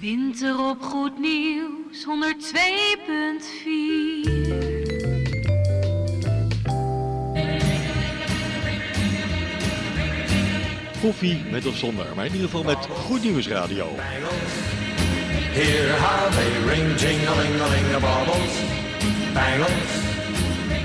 Winter 0.00 0.68
op 0.68 0.82
Goed 0.82 1.18
Nieuws 1.18 2.04
102.4. 2.04 2.08
Koffie 11.00 11.44
met 11.50 11.66
of 11.66 11.76
zonder, 11.76 12.06
maar 12.16 12.24
in 12.24 12.32
ieder 12.32 12.48
geval 12.48 12.64
met 12.64 12.86
Goed 12.86 13.22
Nieuws 13.22 13.48
Radio. 13.48 13.86
Hear 15.52 16.00
how 16.00 16.30
they 16.30 16.74
ring, 16.74 16.98
jing-a-ling-a-ling, 16.98 17.90
the 17.92 17.98
baubles, 18.00 18.54
bangles, 19.34 19.90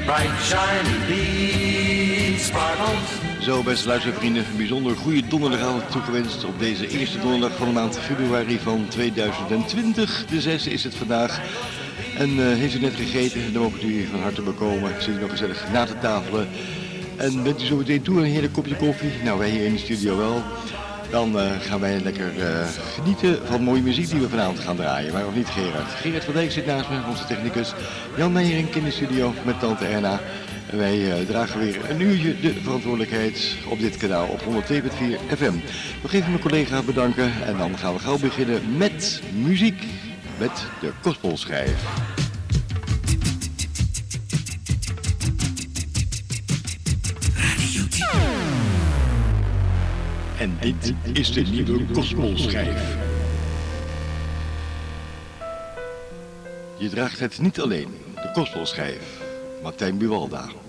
bright 0.06 0.42
shiny 0.42 0.98
beads, 1.08 2.46
sparkles. 2.46 3.35
Zo, 3.46 3.64
beste 3.64 3.88
luistervrienden, 3.88 4.46
een 4.46 4.58
bijzonder 4.58 4.96
goede 4.96 5.28
donderdagavond 5.28 5.92
toegewenst 5.92 6.46
op 6.46 6.60
deze 6.60 6.88
eerste 6.88 7.20
donderdag 7.20 7.58
van 7.58 7.68
de 7.68 7.74
maand 7.74 8.00
februari 8.00 8.60
van 8.60 8.88
2020. 8.88 10.26
De 10.26 10.42
zesde 10.42 10.70
is 10.70 10.84
het 10.84 10.96
vandaag. 10.96 11.42
En 12.18 12.30
eh, 12.30 12.58
heeft 12.58 12.76
u 12.76 12.80
net 12.80 12.96
gegeten, 12.96 13.54
dan 13.54 13.62
mogen 13.62 13.90
u 13.90 14.06
van 14.06 14.20
harte 14.20 14.42
bekomen. 14.42 15.02
Zit 15.02 15.16
u 15.18 15.20
nog 15.20 15.30
gezellig 15.30 15.72
na 15.72 15.86
te 15.86 16.00
tafelen. 16.00 16.48
En 17.16 17.44
bent 17.44 17.62
u 17.62 17.66
zo 17.66 17.76
meteen 17.76 18.02
toe 18.02 18.18
een 18.18 18.32
hele 18.32 18.50
kopje 18.50 18.76
koffie? 18.76 19.12
Nou, 19.24 19.40
wij 19.40 19.50
hier 19.50 19.66
in 19.66 19.74
de 19.74 19.80
studio 19.80 20.18
wel. 20.18 20.44
Dan 21.10 21.40
eh, 21.40 21.52
gaan 21.60 21.80
wij 21.80 22.00
lekker 22.00 22.40
eh, 22.40 22.68
genieten 22.94 23.40
van 23.46 23.64
mooie 23.64 23.82
muziek 23.82 24.10
die 24.10 24.20
we 24.20 24.30
vanavond 24.30 24.60
gaan 24.60 24.76
draaien. 24.76 25.14
Maar 25.14 25.24
nog 25.24 25.36
niet 25.36 25.48
Gerard. 25.48 25.92
Gerard 25.92 26.24
van 26.24 26.34
Dijk 26.34 26.52
zit 26.52 26.66
naast 26.66 26.90
me, 26.90 27.00
onze 27.10 27.26
technicus. 27.26 27.74
Jan 28.18 28.32
Meijering 28.32 28.76
in 28.76 28.84
de 28.84 28.92
studio 28.92 29.34
met 29.44 29.60
tante 29.60 29.86
Erna. 29.86 30.20
Wij 30.72 31.12
eh, 31.12 31.26
dragen 31.26 31.60
weer 31.60 31.90
een 31.90 32.02
uurtje 32.02 32.40
de 32.40 32.54
verantwoordelijkheid 32.54 33.58
op 33.70 33.80
dit 33.80 33.98
kanaal 33.98 34.28
op 34.28 34.40
102.4 34.40 34.46
FM. 35.38 35.54
Nog 36.02 36.14
even 36.14 36.30
mijn 36.30 36.42
collega 36.42 36.82
bedanken 36.82 37.32
en 37.46 37.58
dan 37.58 37.78
gaan 37.78 37.94
we 37.94 38.00
gauw 38.00 38.18
beginnen 38.18 38.78
met 38.78 39.22
muziek. 39.34 39.84
Met 40.40 40.66
de 40.82 40.92
Kospelschijf. 41.02 41.84
En 50.40 50.58
dit 50.60 50.94
is 51.14 51.34
de 51.34 51.42
nieuwe 51.42 51.86
Kospelschijf. 51.86 52.98
Je 56.78 56.90
draagt 56.90 57.20
het 57.20 57.40
niet 57.40 57.62
alleen, 57.62 57.88
de 58.16 58.32
Kospelschijf. 58.34 59.24
Martijn 59.62 59.98
Buwalda. 59.98 60.65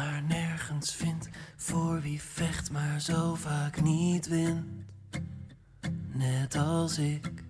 Maar 0.00 0.22
nergens 0.22 0.94
vindt, 0.94 1.28
voor 1.56 2.00
wie 2.00 2.22
vecht 2.22 2.70
maar 2.70 3.00
zo 3.00 3.34
vaak 3.34 3.82
niet 3.82 4.28
wint, 4.28 4.64
net 6.12 6.56
als 6.56 6.98
ik. 6.98 7.44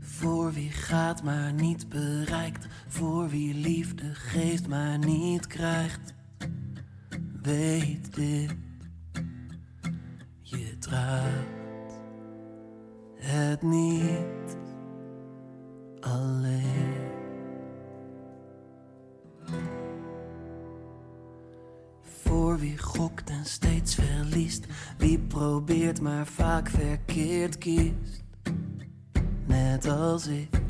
Voor 0.00 0.52
wie 0.52 0.70
gaat 0.70 1.22
maar 1.22 1.52
niet 1.52 1.88
bereikt, 1.88 2.66
voor 2.88 3.28
wie 3.28 3.54
liefde 3.54 4.14
geeft 4.14 4.68
maar 4.68 4.98
niet 4.98 5.46
krijgt. 5.46 6.14
Weet 7.42 8.14
dit, 8.14 8.54
je 10.40 10.78
draagt 10.78 12.00
het 13.16 13.62
niet 13.62 14.56
alleen. 16.00 17.01
Voor 22.32 22.58
wie 22.58 22.78
gokt 22.78 23.30
en 23.30 23.44
steeds 23.44 23.94
verliest, 23.94 24.66
wie 24.98 25.18
probeert 25.18 26.00
maar 26.00 26.26
vaak 26.26 26.68
verkeerd 26.68 27.58
kiest, 27.58 28.24
net 29.46 29.88
als 29.88 30.26
ik. 30.26 30.62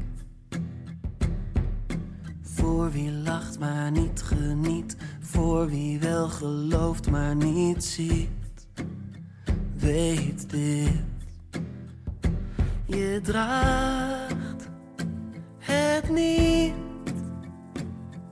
Voor 2.42 2.90
wie 2.90 3.12
lacht 3.12 3.58
maar 3.58 3.90
niet 3.90 4.22
geniet, 4.22 4.96
voor 5.20 5.68
wie 5.68 5.98
wel 5.98 6.28
gelooft 6.28 7.10
maar 7.10 7.36
niet 7.36 7.84
ziet, 7.84 8.66
weet 9.76 10.50
dit. 10.50 11.02
Je 12.84 13.20
draagt 13.22 14.68
het 15.58 16.10
niet 16.10 16.74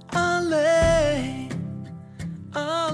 alleen 0.06 1.40
alleen. 2.50 2.89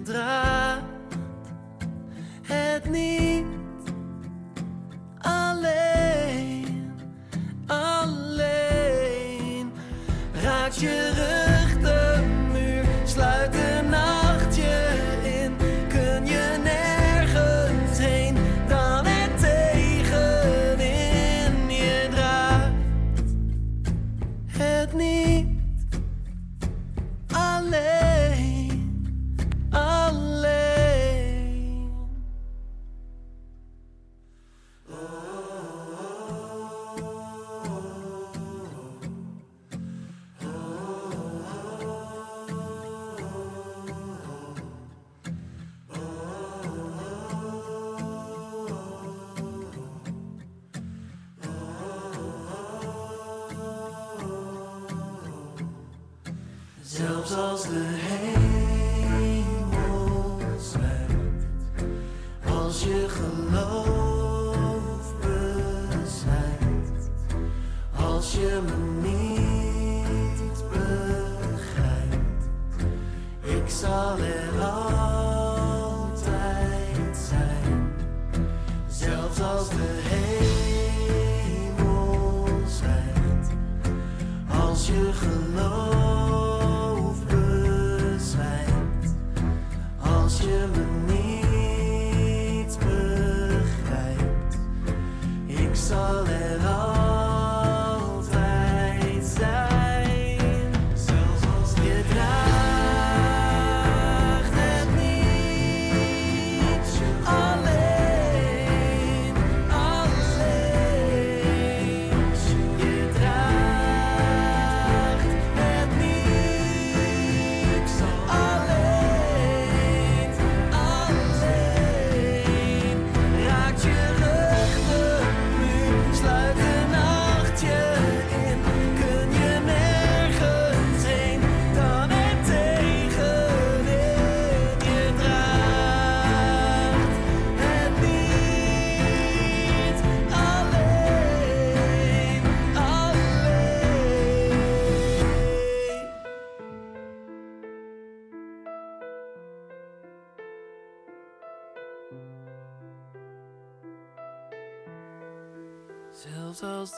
Je 0.00 0.06
draagt 0.06 0.82
het 2.42 2.90
niet 2.90 3.19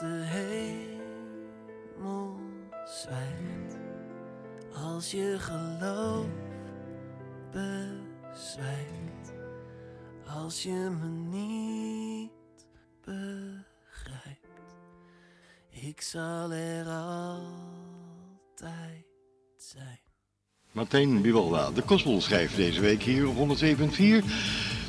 de 0.03 0.23
hemel 1.95 2.39
zwijgt, 2.85 3.77
als 4.73 5.11
je 5.11 5.35
geloof 5.39 6.27
bezwijkt, 7.51 9.33
als 10.27 10.63
je 10.63 10.89
me 11.01 11.07
niet 11.37 12.31
begrijpt, 13.01 14.75
ik 15.69 16.01
zal 16.01 16.51
er 16.51 16.87
altijd 16.87 17.85
zijn. 19.57 19.99
Martijn 20.71 21.21
Bivalda, 21.21 21.71
de 21.71 21.81
Kospel 21.81 22.21
schrijft 22.21 22.55
deze 22.55 22.81
week 22.81 23.03
hier 23.03 23.27
op 23.27 23.35
107.4 23.35 23.39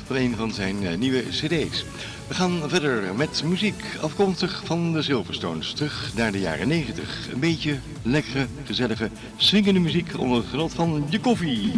van 0.05 0.15
een 0.15 0.35
van 0.35 0.51
zijn 0.51 0.85
eh, 0.85 0.97
nieuwe 0.97 1.21
cd's. 1.21 1.85
We 2.27 2.33
gaan 2.33 2.69
verder 2.69 3.15
met 3.15 3.43
muziek 3.43 3.83
afkomstig 4.01 4.61
van 4.65 4.93
de 4.93 5.01
Silverstones, 5.01 5.73
terug 5.73 6.11
naar 6.15 6.31
de 6.31 6.39
jaren 6.39 6.67
90. 6.67 7.27
Een 7.33 7.39
beetje 7.39 7.79
lekkere, 8.01 8.47
gezellige, 8.65 9.09
swingende 9.37 9.79
muziek 9.79 10.19
onder 10.19 10.37
het 10.37 10.47
genot 10.47 10.73
van 10.73 11.05
je 11.09 11.19
koffie. 11.19 11.71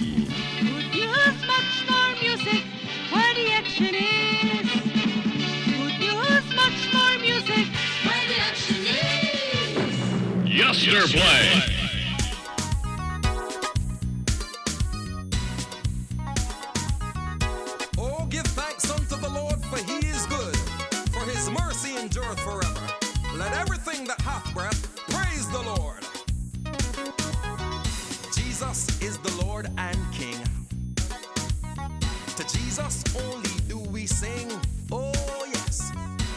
Good 10.90 11.87
mercy 21.68 21.98
endureth 21.98 22.40
forever. 22.40 22.88
Let 23.36 23.52
everything 23.52 24.08
that 24.08 24.22
hath 24.22 24.54
breath 24.54 24.96
praise 25.10 25.50
the 25.50 25.62
Lord. 25.64 26.02
Jesus 28.34 29.02
is 29.02 29.18
the 29.18 29.46
Lord 29.46 29.70
and 29.78 29.98
King. 30.14 30.40
To 32.38 32.58
Jesus 32.58 33.04
only 33.18 33.50
do 33.68 33.80
we 33.80 34.06
sing. 34.06 34.50
Oh, 34.94 35.12
yes, 35.52 35.92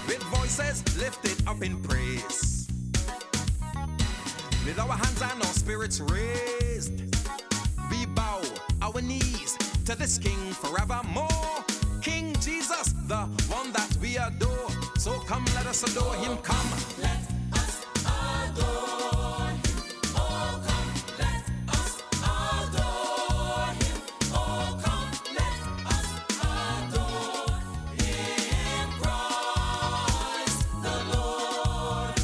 with 0.09 0.21
voices 0.35 0.82
lifted 0.99 1.47
up 1.47 1.62
in 1.62 1.81
praise. 1.81 2.67
With 4.67 4.81
our 4.81 4.88
hands 4.88 5.23
and 5.23 5.41
our 5.44 5.55
spirits 5.62 6.00
raised, 6.00 7.03
we 7.88 8.05
bow 8.06 8.43
our 8.82 9.00
knees 9.00 9.56
to 9.85 9.94
this 9.94 10.19
King 10.19 10.50
forevermore. 10.55 11.65
King 12.03 12.35
Jesus, 12.41 12.94
the 13.06 13.29
one 13.49 13.71
that 13.73 13.80
come, 15.82 16.71
let 17.00 17.17
us 17.55 17.87
adore 18.05 19.47
him. 19.47 19.62
Oh, 20.15 20.61
come. 20.62 20.91
Oh, 31.12 32.15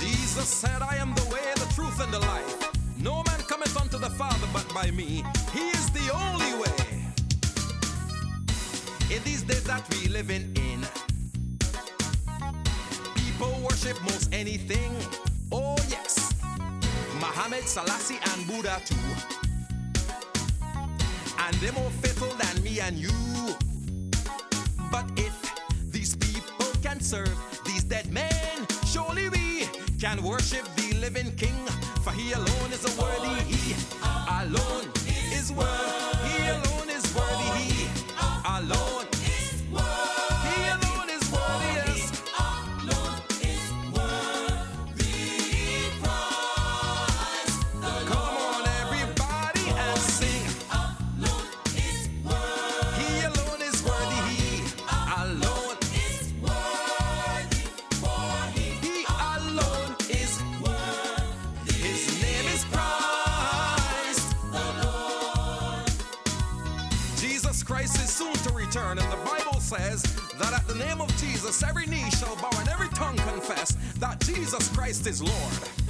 Jesus 0.00 0.48
said, 0.48 0.80
I 0.80 0.96
am 0.96 1.14
the 1.14 1.24
way, 1.24 1.40
the 1.56 1.70
truth, 1.74 2.00
and 2.00 2.12
the 2.12 2.20
life. 2.20 2.70
No 2.98 3.22
man 3.24 3.40
cometh 3.48 3.76
unto 3.78 3.98
the 3.98 4.10
Father 4.10 4.46
but 4.52 4.66
by 4.72 4.90
me. 4.90 5.22
And 18.62 18.86
too. 18.86 18.94
And 21.38 21.54
they're 21.56 21.72
more 21.72 21.90
faithful 21.90 22.28
than 22.28 22.62
me 22.62 22.78
and 22.80 22.96
you. 22.96 23.31
Return, 68.72 68.98
and 68.98 69.12
the 69.12 69.16
Bible 69.16 69.60
says 69.60 70.02
that 70.38 70.54
at 70.54 70.66
the 70.66 70.74
name 70.76 71.02
of 71.02 71.14
Jesus, 71.18 71.62
every 71.62 71.84
knee 71.86 72.08
shall 72.10 72.34
bow 72.36 72.48
and 72.58 72.68
every 72.70 72.88
tongue 72.88 73.16
confess 73.16 73.76
that 73.98 74.18
Jesus 74.20 74.66
Christ 74.70 75.06
is 75.06 75.22
Lord. 75.22 75.81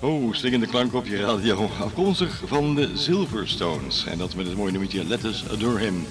Oh, 0.00 0.34
slingende 0.34 0.66
klank 0.66 0.94
op 0.94 1.06
je 1.06 1.16
radio. 1.16 1.70
Afkomstig 1.80 2.42
van 2.46 2.74
de 2.74 2.90
Silverstones. 2.94 4.06
En 4.06 4.18
dat 4.18 4.34
met 4.34 4.46
het 4.46 4.56
mooie 4.56 4.70
nummertje 4.70 5.04
Let 5.04 5.24
Us 5.24 5.48
Adore 5.48 5.78
Him. 5.78 6.06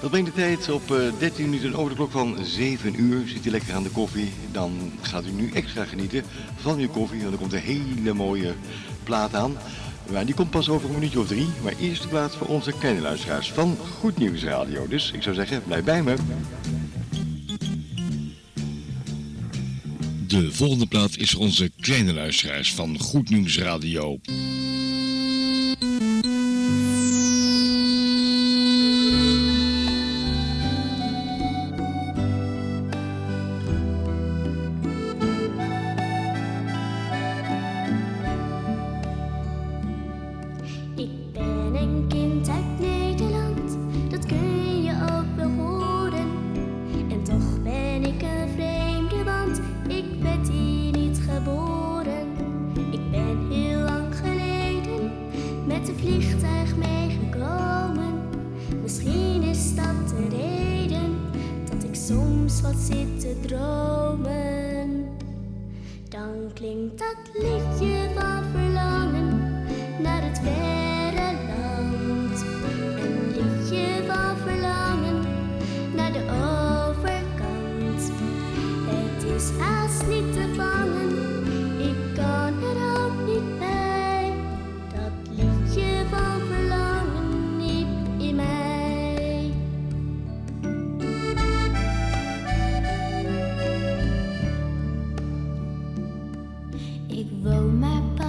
Dat 0.00 0.10
brengt 0.10 0.34
de 0.34 0.40
tijd 0.40 0.70
op 0.70 0.90
eh, 0.90 0.98
13 1.18 1.50
minuten 1.50 1.74
over 1.74 1.90
de 1.90 1.96
klok 1.96 2.10
van 2.10 2.36
7 2.42 3.00
uur. 3.00 3.28
Zit 3.28 3.44
je 3.44 3.50
lekker 3.50 3.74
aan 3.74 3.82
de 3.82 3.90
koffie, 3.90 4.32
dan 4.52 4.92
gaat 5.00 5.24
u 5.24 5.30
nu 5.30 5.50
extra 5.50 5.84
genieten 5.84 6.24
van 6.56 6.78
uw 6.78 6.88
koffie. 6.88 7.20
Want 7.20 7.32
er 7.32 7.38
komt 7.38 7.52
een 7.52 7.58
hele 7.58 8.12
mooie 8.12 8.54
plaat 9.02 9.34
aan. 9.34 9.56
Maar 10.12 10.24
die 10.24 10.34
komt 10.34 10.50
pas 10.50 10.68
over 10.68 10.88
een 10.88 10.94
minuutje 10.94 11.20
of 11.20 11.26
drie. 11.26 11.48
Maar 11.62 11.74
eerst 11.80 12.02
de 12.02 12.08
plaats 12.08 12.36
voor 12.36 12.46
onze 12.46 12.72
kleine 12.72 13.00
luisteraars 13.00 13.52
van 13.52 13.76
Goed 14.00 14.18
Nieuws 14.18 14.44
Radio. 14.44 14.88
Dus 14.88 15.10
ik 15.12 15.22
zou 15.22 15.34
zeggen, 15.34 15.62
blijf 15.62 15.84
bij 15.84 16.02
me. 16.02 16.14
De 20.34 20.52
volgende 20.52 20.86
plaat 20.86 21.16
is 21.16 21.34
onze 21.34 21.70
kleine 21.80 22.12
luisteraars 22.12 22.72
van 22.72 22.98
Goed 22.98 23.30
Nieuws 23.30 23.58
Radio. 23.58 24.18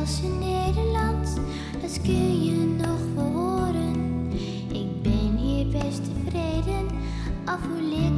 Als 0.06 0.22
in 0.22 0.40
Nederland, 0.40 1.40
als 1.84 2.02
kun 2.02 2.44
je 2.44 2.66
nog 2.78 3.00
horen? 3.16 4.32
Ik 4.72 5.02
ben 5.02 5.36
hier 5.38 5.68
best 5.68 6.02
tevreden, 6.04 6.88
af 7.46 7.60
hoe 7.68 7.82
leer. 7.82 8.15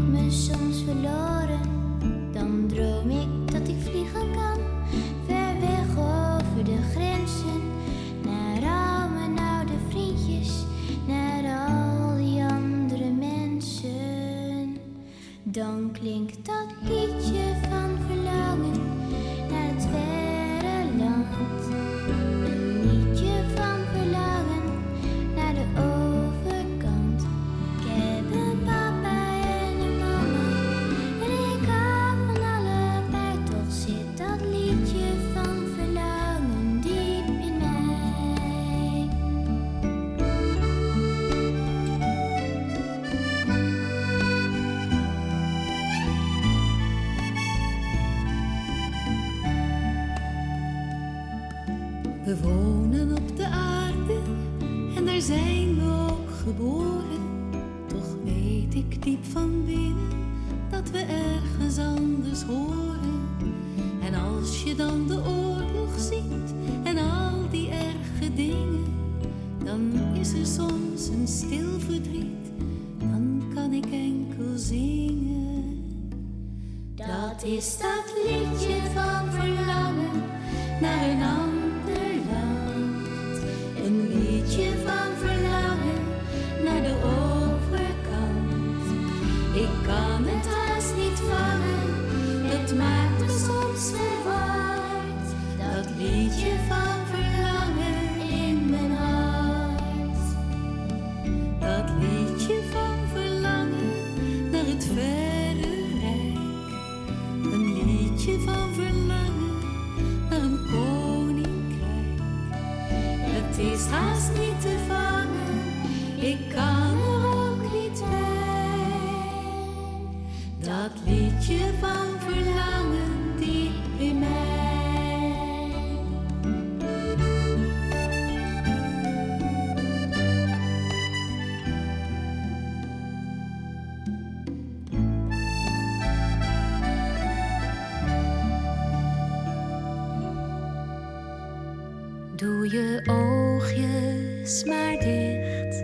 je 142.78 143.02
oogjes 143.06 144.64
maar 144.64 144.98
dicht. 145.00 145.84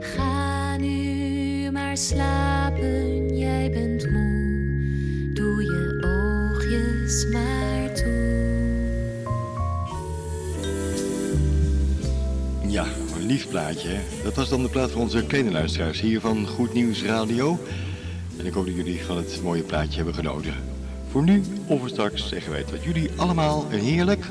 Ga 0.00 0.76
nu 0.76 1.70
maar 1.70 1.96
slapen, 1.96 3.36
jij 3.36 3.70
bent 3.70 4.10
moe. 4.10 4.54
Doe 5.34 5.62
je 5.62 6.04
oogjes 6.04 7.26
maar 7.32 7.94
toe. 7.94 8.44
Ja, 12.66 12.84
een 13.16 13.26
lief 13.26 13.48
plaatje. 13.48 13.98
Dat 14.22 14.34
was 14.34 14.48
dan 14.48 14.62
de 14.62 14.68
plaat 14.68 14.90
van 14.90 15.00
onze 15.00 15.26
kledenluisteraars 15.26 16.00
hier 16.00 16.20
van 16.20 16.46
Goed 16.46 16.72
Nieuws 16.72 17.02
Radio. 17.02 17.58
En 18.38 18.46
ik 18.46 18.52
hoop 18.52 18.66
dat 18.66 18.74
jullie 18.74 19.04
van 19.04 19.16
het 19.16 19.40
mooie 19.42 19.62
plaatje 19.62 19.96
hebben 19.96 20.14
genoten. 20.14 20.54
Voor 21.10 21.22
nu 21.22 21.42
of 21.66 21.88
straks 21.88 22.28
zeggen 22.28 22.52
wij 22.52 22.64
dat 22.70 22.84
jullie 22.84 23.10
allemaal 23.16 23.68
heerlijk 23.68 24.24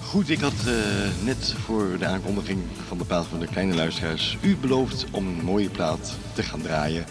Goed, 0.00 0.28
ik 0.28 0.40
had 0.40 0.52
eh, 0.66 0.74
net 1.24 1.54
voor 1.64 1.98
de 1.98 2.06
aankondiging 2.06 2.60
van 2.86 2.98
de 2.98 3.04
plaat 3.04 3.26
van 3.26 3.40
de 3.40 3.46
kleine 3.46 3.74
luisteraars 3.74 4.38
u 4.40 4.56
beloofd 4.56 5.06
om 5.10 5.26
een 5.26 5.44
mooie 5.44 5.70
plaat 5.70 6.16
te 6.34 6.42
gaan 6.42 6.62
draaien. 6.62 7.04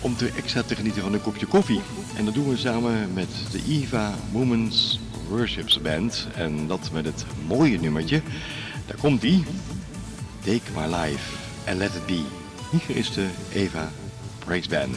Om 0.00 0.16
te 0.16 0.30
extra 0.36 0.62
te 0.62 0.74
genieten 0.74 1.02
van 1.02 1.12
een 1.12 1.22
kopje 1.22 1.46
koffie. 1.46 1.80
En 2.16 2.24
dat 2.24 2.34
doen 2.34 2.48
we 2.48 2.56
samen 2.56 3.12
met 3.12 3.28
de 3.50 3.62
IVA 3.68 4.14
Women's 4.32 5.00
Worships 5.28 5.80
Band. 5.80 6.26
En 6.34 6.66
dat 6.66 6.90
met 6.92 7.04
het 7.04 7.24
mooie 7.46 7.80
nummertje. 7.80 8.22
Daar 8.86 8.98
komt 9.00 9.20
die. 9.20 9.44
Take 10.44 10.70
my 10.74 10.96
life 10.96 11.36
and 11.66 11.78
let 11.78 11.94
it 11.94 12.06
be. 12.06 12.39
Hier 12.70 12.96
is 12.96 13.12
de 13.12 13.28
Eva 13.52 13.92
Praise 14.38 14.68
Band. 14.68 14.96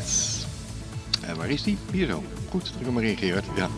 En 1.21 1.29
eh, 1.29 1.35
waar 1.35 1.49
is 1.49 1.63
die? 1.63 1.77
Hier 1.91 2.07
zo. 2.07 2.23
Goed, 2.49 2.65
druk 2.65 2.85
hem 2.85 2.93
maar 2.93 3.03
in 3.03 3.17
Ja. 3.55 3.69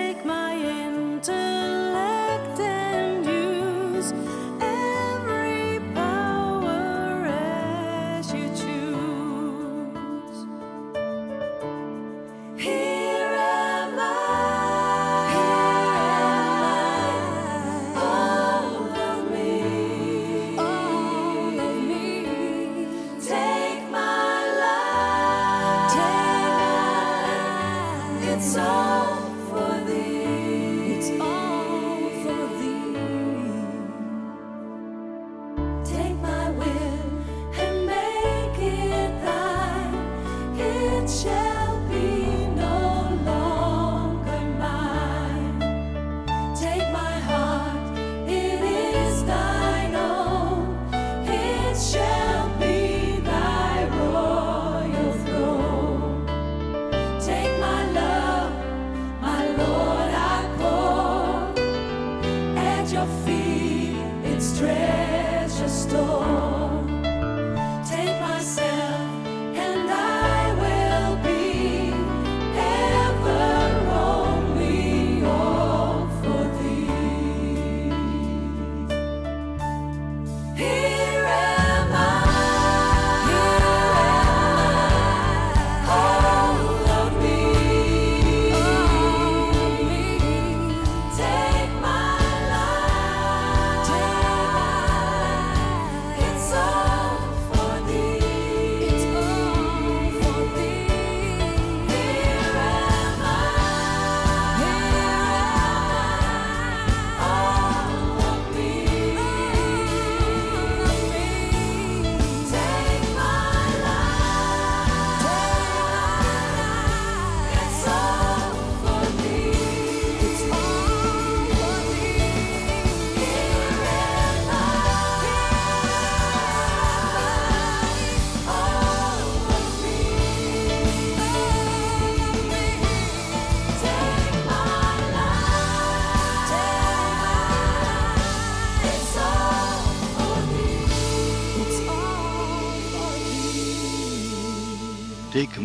Take 0.00 0.24
my 0.24 0.54
intellect 0.56 1.59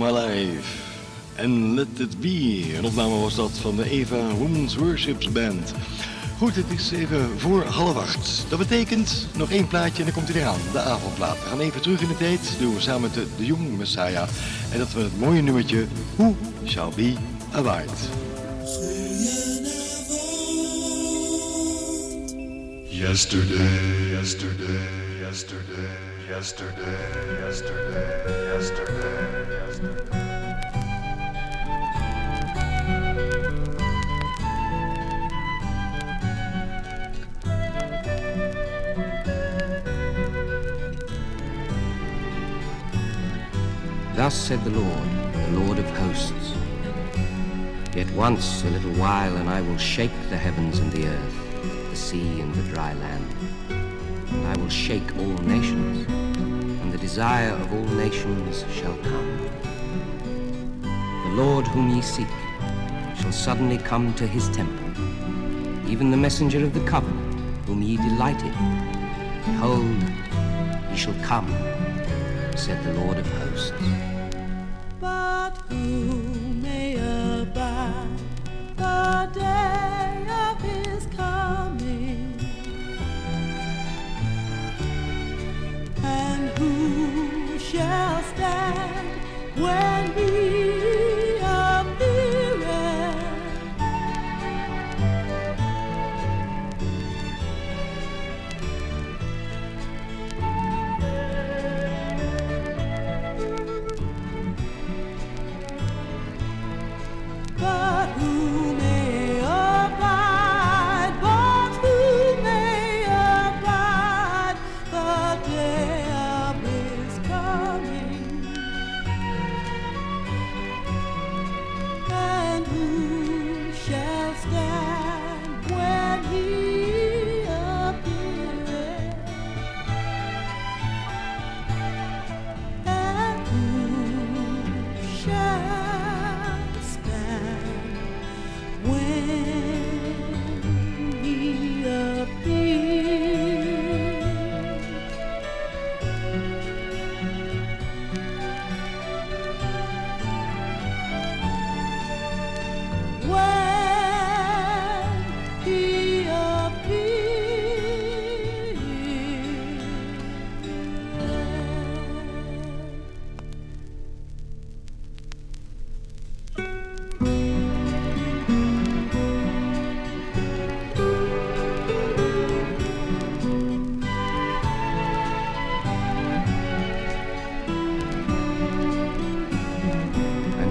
My 0.05 0.11
Life 0.11 0.83
Let 1.75 1.87
It 1.99 2.19
Be. 2.19 2.73
Een 2.77 2.85
opname 2.85 3.19
was 3.19 3.35
dat 3.35 3.51
van 3.51 3.75
de 3.75 3.89
Eva 3.89 4.33
Women's 4.37 4.75
Worships 4.75 5.31
Band. 5.31 5.73
Goed, 6.37 6.55
het 6.55 6.65
is 6.69 6.91
even 6.91 7.39
voor 7.39 7.63
half 7.63 7.95
acht. 7.95 8.45
Dat 8.49 8.59
betekent 8.59 9.27
nog 9.35 9.51
één 9.51 9.67
plaatje 9.67 9.97
en 9.97 10.03
dan 10.03 10.13
komt 10.13 10.27
hij 10.27 10.41
eraan, 10.41 10.59
de 10.71 10.79
avondplaat. 10.79 11.43
We 11.43 11.49
gaan 11.49 11.59
even 11.59 11.81
terug 11.81 12.01
in 12.01 12.07
de 12.07 12.17
tijd, 12.17 12.55
doen 12.59 12.73
we 12.73 12.81
samen 12.81 13.01
met 13.01 13.13
de, 13.13 13.45
Young 13.45 13.77
Messiah. 13.77 14.27
En 14.71 14.77
dat 14.77 14.93
we 14.93 15.01
het 15.01 15.19
mooie 15.19 15.41
nummertje 15.41 15.85
Who 16.15 16.35
Shall 16.65 16.91
Be 16.95 17.13
Abide. 17.51 17.93
Yesterday, 22.89 24.09
yesterday, 24.11 25.19
yesterday, 25.19 25.97
yesterday, 26.27 26.95
yesterday, 27.39 28.53
yesterday. 28.53 29.64
Thus 44.15 44.33
said 44.33 44.63
the 44.63 44.69
Lord, 44.69 45.09
the 45.33 45.59
Lord 45.59 45.77
of 45.77 45.85
hosts 45.97 46.53
Yet 47.95 48.11
once 48.11 48.63
a 48.65 48.69
little 48.69 48.91
while, 48.95 49.37
and 49.37 49.49
I 49.49 49.61
will 49.61 49.77
shake 49.77 50.11
the 50.29 50.35
heavens 50.35 50.79
and 50.79 50.91
the 50.91 51.07
earth, 51.07 51.89
the 51.89 51.95
sea 51.95 52.41
and 52.41 52.53
the 52.53 52.63
dry 52.73 52.93
land. 52.93 53.35
And 53.69 54.47
I 54.47 54.57
will 54.57 54.67
shake 54.67 55.15
all 55.17 55.37
nations, 55.43 56.05
and 56.09 56.91
the 56.91 56.97
desire 56.97 57.51
of 57.51 57.71
all 57.71 57.85
nations 57.95 58.65
shall 58.73 58.97
come. 58.97 59.54
The 61.35 61.43
Lord 61.43 61.67
whom 61.67 61.89
ye 61.89 62.01
seek 62.01 62.29
shall 63.19 63.33
suddenly 63.33 63.77
come 63.77 64.13
to 64.13 64.25
his 64.25 64.47
temple, 64.55 64.89
even 65.85 66.09
the 66.09 66.15
messenger 66.15 66.63
of 66.63 66.73
the 66.73 66.79
covenant 66.85 67.37
whom 67.67 67.81
ye 67.81 67.97
delighted. 67.97 68.53
Behold, 69.43 70.01
he 70.89 70.95
shall 70.95 71.13
come, 71.23 71.49
said 72.55 72.81
the 72.85 72.93
Lord 73.01 73.17
of 73.17 73.27
hosts. 73.33 73.73
But 75.01 75.57
who 75.67 76.21
may 76.61 76.93
abide 76.93 78.17
the 78.77 79.29
day 79.33 80.25
of 80.47 80.61
his 80.61 81.05
coming? 81.07 82.39
And 86.01 86.57
who 86.57 87.59
shall 87.59 88.23
stand 88.23 89.07
when 89.57 89.94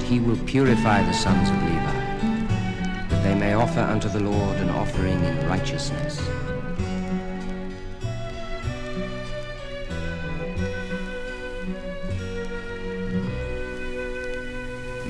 he 0.08 0.20
will 0.20 0.38
purify 0.44 1.02
the 1.02 1.12
sons 1.12 1.48
of 1.48 1.62
Levi, 1.62 1.98
that 3.08 3.22
they 3.22 3.34
may 3.34 3.54
offer 3.54 3.80
unto 3.80 4.08
the 4.08 4.20
Lord 4.20 4.56
an 4.58 4.68
offering 4.68 5.24
in 5.24 5.48
righteousness. 5.48 6.20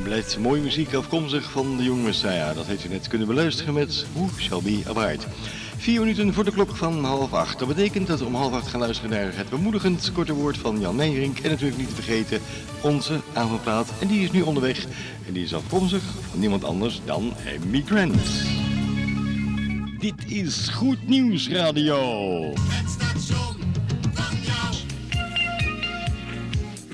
Blijft 0.02 0.38
mooie 0.38 0.60
muziek 0.60 0.94
afkomstig 0.94 1.50
van 1.50 1.76
de 1.76 1.82
jonge 1.82 2.02
Messiah. 2.02 2.54
Dat 2.54 2.66
heeft 2.66 2.84
u 2.84 2.88
net 2.88 3.08
kunnen 3.08 3.26
beluisteren 3.26 3.74
met 3.74 4.06
Who 4.12 4.28
Shall 4.38 4.62
Be 4.62 4.82
Abide. 4.86 5.22
Vier 5.84 6.00
minuten 6.00 6.34
voor 6.34 6.44
de 6.44 6.52
klok 6.52 6.76
van 6.76 7.04
half 7.04 7.32
acht. 7.32 7.58
Dat 7.58 7.68
betekent 7.68 8.06
dat 8.06 8.18
we 8.18 8.24
om 8.24 8.34
half 8.34 8.52
acht 8.52 8.66
gaan 8.66 8.80
luisteren 8.80 9.10
naar 9.10 9.36
het 9.36 9.48
bemoedigend 9.48 10.12
korte 10.12 10.32
woord 10.32 10.58
van 10.58 10.80
Jan 10.80 10.96
Nederink. 10.96 11.38
En 11.38 11.50
natuurlijk 11.50 11.78
niet 11.78 11.88
te 11.88 11.94
vergeten 11.94 12.40
onze 12.80 13.20
avondplaat. 13.32 13.92
En 14.00 14.06
die 14.06 14.22
is 14.22 14.30
nu 14.30 14.40
onderweg. 14.40 14.84
En 15.26 15.32
die 15.32 15.44
is 15.44 15.54
afkomstig 15.54 16.02
van 16.30 16.40
niemand 16.40 16.64
anders 16.64 17.00
dan 17.04 17.32
Amy 17.62 17.82
Grant. 17.86 18.46
Dit 19.98 20.32
is 20.32 20.68
Goed 20.68 21.08
Nieuws 21.08 21.48
Radio. 21.48 21.98
Het 22.54 22.90
station 22.90 23.56
van. 24.12 24.36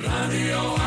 Radio. 0.02 0.80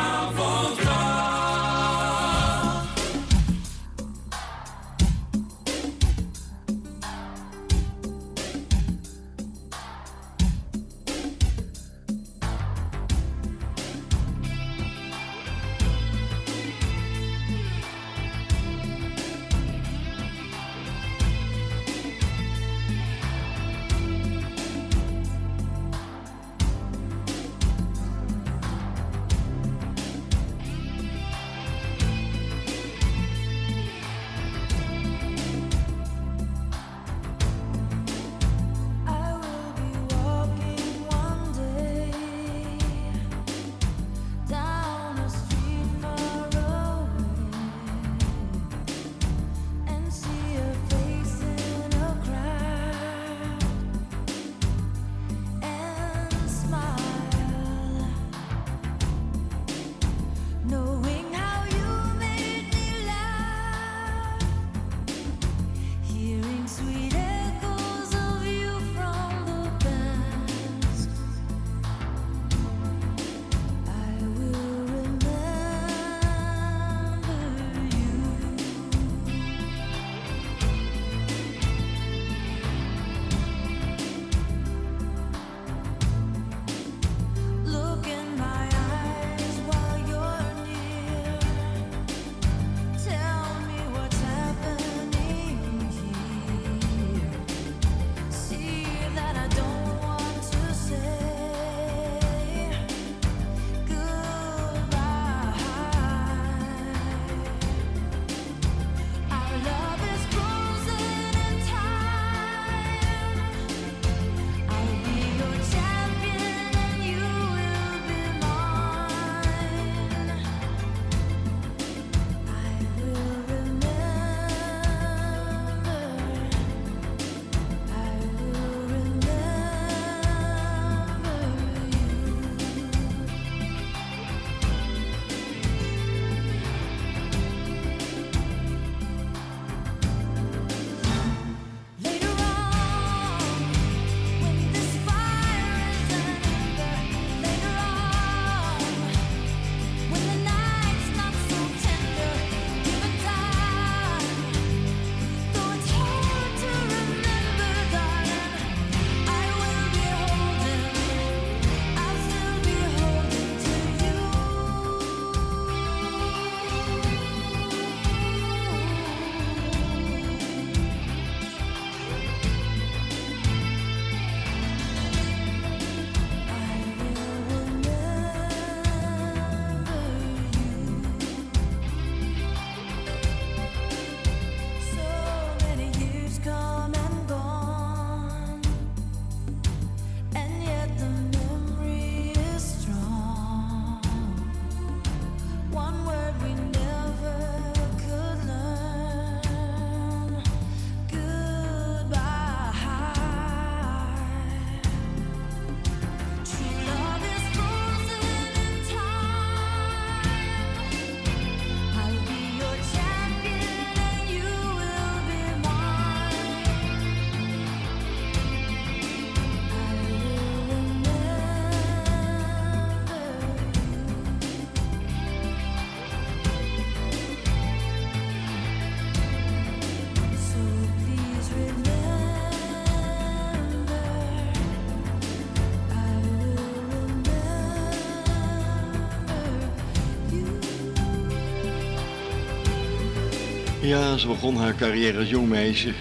Ja, 243.93 244.17
ze 244.17 244.27
begon 244.27 244.55
haar 244.55 244.75
carrière 244.75 245.17
als 245.17 245.29
jong 245.29 245.49
meisje. 245.49 245.93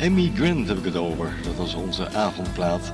Emmy 0.00 0.32
Grant 0.34 0.68
heb 0.68 0.78
ik 0.78 0.84
het 0.84 0.96
over. 0.96 1.34
Dat 1.44 1.54
was 1.56 1.74
onze 1.74 2.12
avondplaat. 2.12 2.92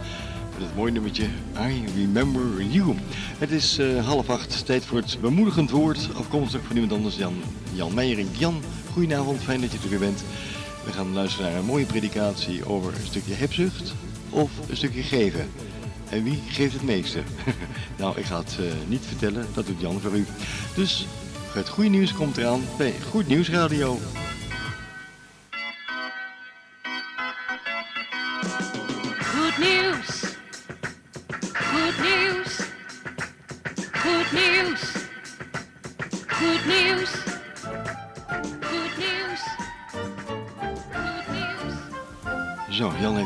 Met 0.53 0.67
het 0.67 0.77
mooie 0.77 0.93
nummertje 0.93 1.25
I 1.61 1.85
Remember 1.97 2.63
You. 2.63 2.95
Het 3.39 3.51
is 3.51 3.79
eh, 3.79 4.07
half 4.07 4.31
acht, 4.31 4.67
tijd 4.67 4.85
voor 4.85 4.99
het 4.99 5.19
bemoedigend 5.21 5.71
woord. 5.71 6.09
Afkomstig 6.15 6.61
van 6.67 6.75
iemand 6.77 6.93
anders 6.93 7.17
dan 7.17 7.35
Jan 7.73 7.95
Meijering. 7.95 8.29
Jan, 8.33 8.63
goedenavond, 8.93 9.43
fijn 9.43 9.61
dat 9.61 9.73
je 9.73 9.79
er 9.83 9.89
weer 9.89 9.99
bent. 9.99 10.25
We 10.85 10.93
gaan 10.93 11.13
luisteren 11.13 11.51
naar 11.51 11.61
een 11.61 11.67
mooie 11.67 11.87
predikatie 11.87 12.69
over 12.69 12.95
een 12.95 13.07
stukje 13.07 13.35
hebzucht 13.35 13.93
of 14.31 14.51
een 14.69 14.77
stukje 14.77 15.03
geven. 15.03 15.51
En 16.09 16.23
wie 16.23 16.43
geeft 16.49 16.73
het 16.73 16.83
meeste? 16.83 17.19
nou, 17.99 18.19
ik 18.19 18.25
ga 18.25 18.39
het 18.39 18.57
eh, 18.61 18.65
niet 18.87 19.03
vertellen, 19.07 19.47
dat 19.55 19.67
doet 19.67 19.81
Jan 19.81 20.01
voor 20.01 20.17
u. 20.17 20.27
Dus 20.75 21.07
het 21.53 21.69
goede 21.69 21.91
nieuws 21.91 22.13
komt 22.13 22.37
eraan 22.37 22.61
bij 22.77 22.95
Goed 23.11 23.27
Nieuws 23.27 23.51
Radio. 23.51 23.99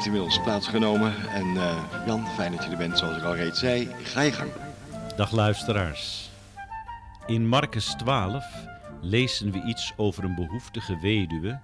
Inmiddels 0.05 0.43
plaatsgenomen. 0.43 1.29
En 1.29 1.57
eh, 1.57 2.05
Jan, 2.07 2.27
fijn 2.27 2.53
dat 2.53 2.65
je 2.65 2.71
er 2.71 2.77
bent, 2.77 2.99
zoals 2.99 3.17
ik 3.17 3.23
al 3.23 3.37
reeds 3.37 3.59
zei. 3.59 3.89
Ga 4.03 4.21
je 4.21 4.33
gang. 4.33 4.51
Dag 5.17 5.33
luisteraars. 5.33 6.31
In 7.27 7.49
Marcus 7.49 7.87
12 7.87 8.45
lezen 9.01 9.51
we 9.51 9.63
iets 9.63 9.93
over 9.97 10.25
een 10.25 10.35
behoeftige 10.35 10.99
weduwe 11.01 11.61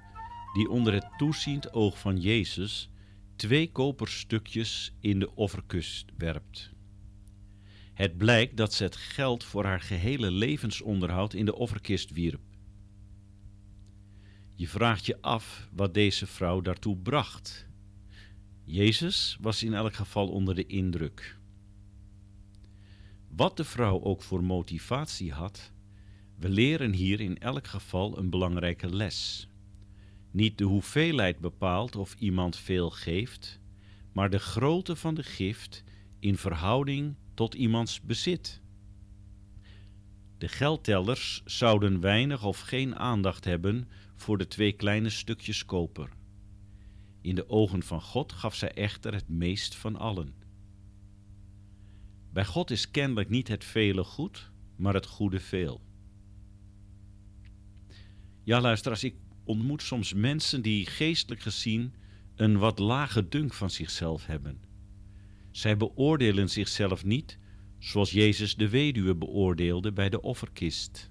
die 0.53 0.68
onder 0.68 0.92
het 0.92 1.07
toeziend 1.16 1.72
oog 1.72 1.98
van 1.98 2.20
Jezus 2.20 2.90
twee 3.37 3.72
koperstukjes 3.72 4.92
in 5.01 5.18
de 5.18 5.35
offerkust 5.35 6.07
werpt. 6.16 6.70
Het 7.94 8.16
blijkt 8.16 8.57
dat 8.57 8.74
ze 8.74 8.83
het 8.83 8.96
geld 8.96 9.44
voor 9.44 9.64
haar 9.64 9.81
gehele 9.81 10.31
levensonderhoud 10.31 11.35
in 11.35 11.44
de 11.44 11.55
offerkist 11.55 12.11
wierp. 12.11 12.40
Je 14.55 14.68
vraagt 14.68 15.07
je 15.07 15.18
af 15.20 15.68
wat 15.72 15.94
deze 15.94 16.27
vrouw 16.27 16.61
daartoe 16.61 16.96
bracht. 16.96 17.67
Jezus 18.70 19.37
was 19.40 19.62
in 19.62 19.74
elk 19.74 19.94
geval 19.94 20.28
onder 20.28 20.54
de 20.54 20.66
indruk. 20.66 21.38
Wat 23.28 23.57
de 23.57 23.64
vrouw 23.64 24.02
ook 24.02 24.22
voor 24.22 24.44
motivatie 24.44 25.33
had, 25.33 25.72
we 26.38 26.48
leren 26.48 26.92
hier 26.92 27.20
in 27.20 27.38
elk 27.38 27.66
geval 27.66 28.18
een 28.18 28.31
belangrijke 28.31 28.94
les. 28.94 29.48
Niet 30.31 30.59
de 30.59 30.64
hoeveelheid 30.64 31.38
bepaalt 31.38 31.96
of 31.96 32.14
iemand 32.18 32.57
veel 32.57 32.90
geeft, 32.90 33.61
maar 34.12 34.31
de 34.31 34.38
grootte 34.38 34.96
van 34.96 35.14
de 35.14 35.22
gift 35.22 35.85
in 36.18 36.37
verhouding 36.37 37.14
tot 37.35 37.54
iemands 37.54 38.00
bezit. 38.00 38.61
De 40.38 40.48
geldtellers 40.48 41.42
zouden 41.44 42.00
weinig 42.00 42.44
of 42.44 42.61
geen 42.61 42.96
aandacht 42.96 43.44
hebben 43.44 43.88
voor 44.16 44.38
de 44.38 44.46
twee 44.46 44.72
kleine 44.72 45.11
stukjes 45.11 45.64
koper. 45.64 46.16
In 47.28 47.34
de 47.34 47.48
ogen 47.48 47.82
van 47.82 48.00
God 48.00 48.32
gaf 48.32 48.54
zij 48.54 48.72
echter 48.72 49.14
het 49.14 49.28
meest 49.28 49.74
van 49.74 49.96
allen. 49.96 50.34
Bij 52.32 52.44
God 52.44 52.70
is 52.70 52.90
kennelijk 52.90 53.28
niet 53.28 53.48
het 53.48 53.64
vele 53.64 54.04
goed, 54.04 54.50
maar 54.76 54.94
het 54.94 55.06
goede 55.06 55.40
veel. 55.40 55.80
Ja, 58.44 58.60
luisteraars, 58.60 59.04
ik 59.04 59.14
ontmoet 59.44 59.82
soms 59.82 60.14
mensen 60.14 60.62
die 60.62 60.86
geestelijk 60.86 61.40
gezien 61.40 61.94
een 62.36 62.58
wat 62.58 62.78
lage 62.78 63.28
dunk 63.28 63.54
van 63.54 63.70
zichzelf 63.70 64.26
hebben. 64.26 64.60
Zij 65.50 65.76
beoordelen 65.76 66.50
zichzelf 66.50 67.04
niet 67.04 67.38
zoals 67.78 68.10
Jezus 68.10 68.56
de 68.56 68.68
weduwe 68.68 69.14
beoordeelde 69.14 69.92
bij 69.92 70.08
de 70.08 70.20
offerkist. 70.20 71.10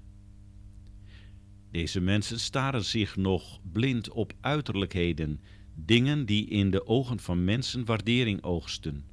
Deze 1.71 2.01
mensen 2.01 2.39
staren 2.39 2.85
zich 2.85 3.15
nog 3.15 3.59
blind 3.71 4.09
op 4.09 4.33
uiterlijkheden, 4.39 5.41
dingen 5.85 6.25
die 6.25 6.47
in 6.47 6.71
de 6.71 6.87
ogen 6.87 7.19
van 7.19 7.43
mensen 7.43 7.85
waardering 7.85 8.43
oogsten. 8.43 9.05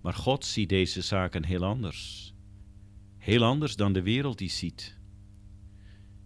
Maar 0.00 0.14
God 0.14 0.44
ziet 0.44 0.68
deze 0.68 1.02
zaken 1.02 1.44
heel 1.44 1.64
anders. 1.64 2.34
Heel 3.16 3.44
anders 3.44 3.76
dan 3.76 3.92
de 3.92 4.02
wereld 4.02 4.38
die 4.38 4.50
ziet. 4.50 4.98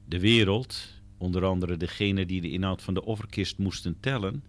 De 0.04 0.20
wereld, 0.20 1.02
onder 1.18 1.44
andere 1.44 1.76
degenen 1.76 2.26
die 2.26 2.40
de 2.40 2.50
inhoud 2.50 2.82
van 2.82 2.94
de 2.94 3.04
offerkist 3.04 3.58
moesten 3.58 4.00
tellen, 4.00 4.44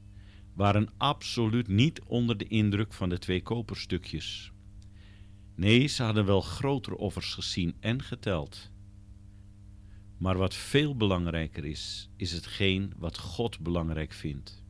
waren 0.55 0.89
absoluut 0.97 1.67
niet 1.67 2.01
onder 2.01 2.37
de 2.37 2.47
indruk 2.47 2.93
van 2.93 3.09
de 3.09 3.17
twee 3.17 3.41
koperstukjes. 3.41 4.51
Nee, 5.55 5.87
ze 5.87 6.03
hadden 6.03 6.25
wel 6.25 6.41
grotere 6.41 6.97
offers 6.97 7.33
gezien 7.33 7.75
en 7.79 8.01
geteld. 8.01 8.71
Maar 10.23 10.37
wat 10.37 10.55
veel 10.55 10.95
belangrijker 10.95 11.65
is, 11.65 12.09
is 12.15 12.31
hetgeen 12.31 12.93
wat 12.97 13.17
God 13.17 13.59
belangrijk 13.59 14.13
vindt. 14.13 14.63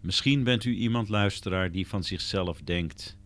Misschien 0.00 0.44
bent 0.44 0.64
u 0.64 0.74
iemand 0.74 1.08
luisteraar 1.08 1.72
die 1.72 1.86
van 1.86 2.04
zichzelf 2.04 2.60
denkt 2.62 3.16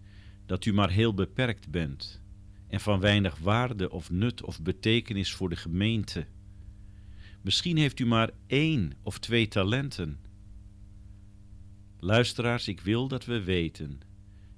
dat 0.47 0.65
u 0.65 0.73
maar 0.73 0.91
heel 0.91 1.15
beperkt 1.15 1.71
bent 1.71 2.21
en 2.69 2.81
van 2.81 3.01
weinig 3.01 3.39
waarde 3.39 3.91
of 3.91 4.11
nut 4.11 4.43
of 4.43 4.63
betekenis 4.63 5.33
voor 5.33 5.49
de 5.49 5.57
gemeente. 5.57 6.27
Misschien 7.41 7.77
heeft 7.77 7.99
u 7.99 8.07
maar 8.07 8.31
één 8.47 8.93
of 9.03 9.19
twee 9.19 9.49
talenten. 9.49 10.19
Luisteraars, 11.99 12.69
ik 12.69 12.81
wil 12.81 13.09
dat 13.09 13.25
we 13.25 13.43
weten 13.43 14.01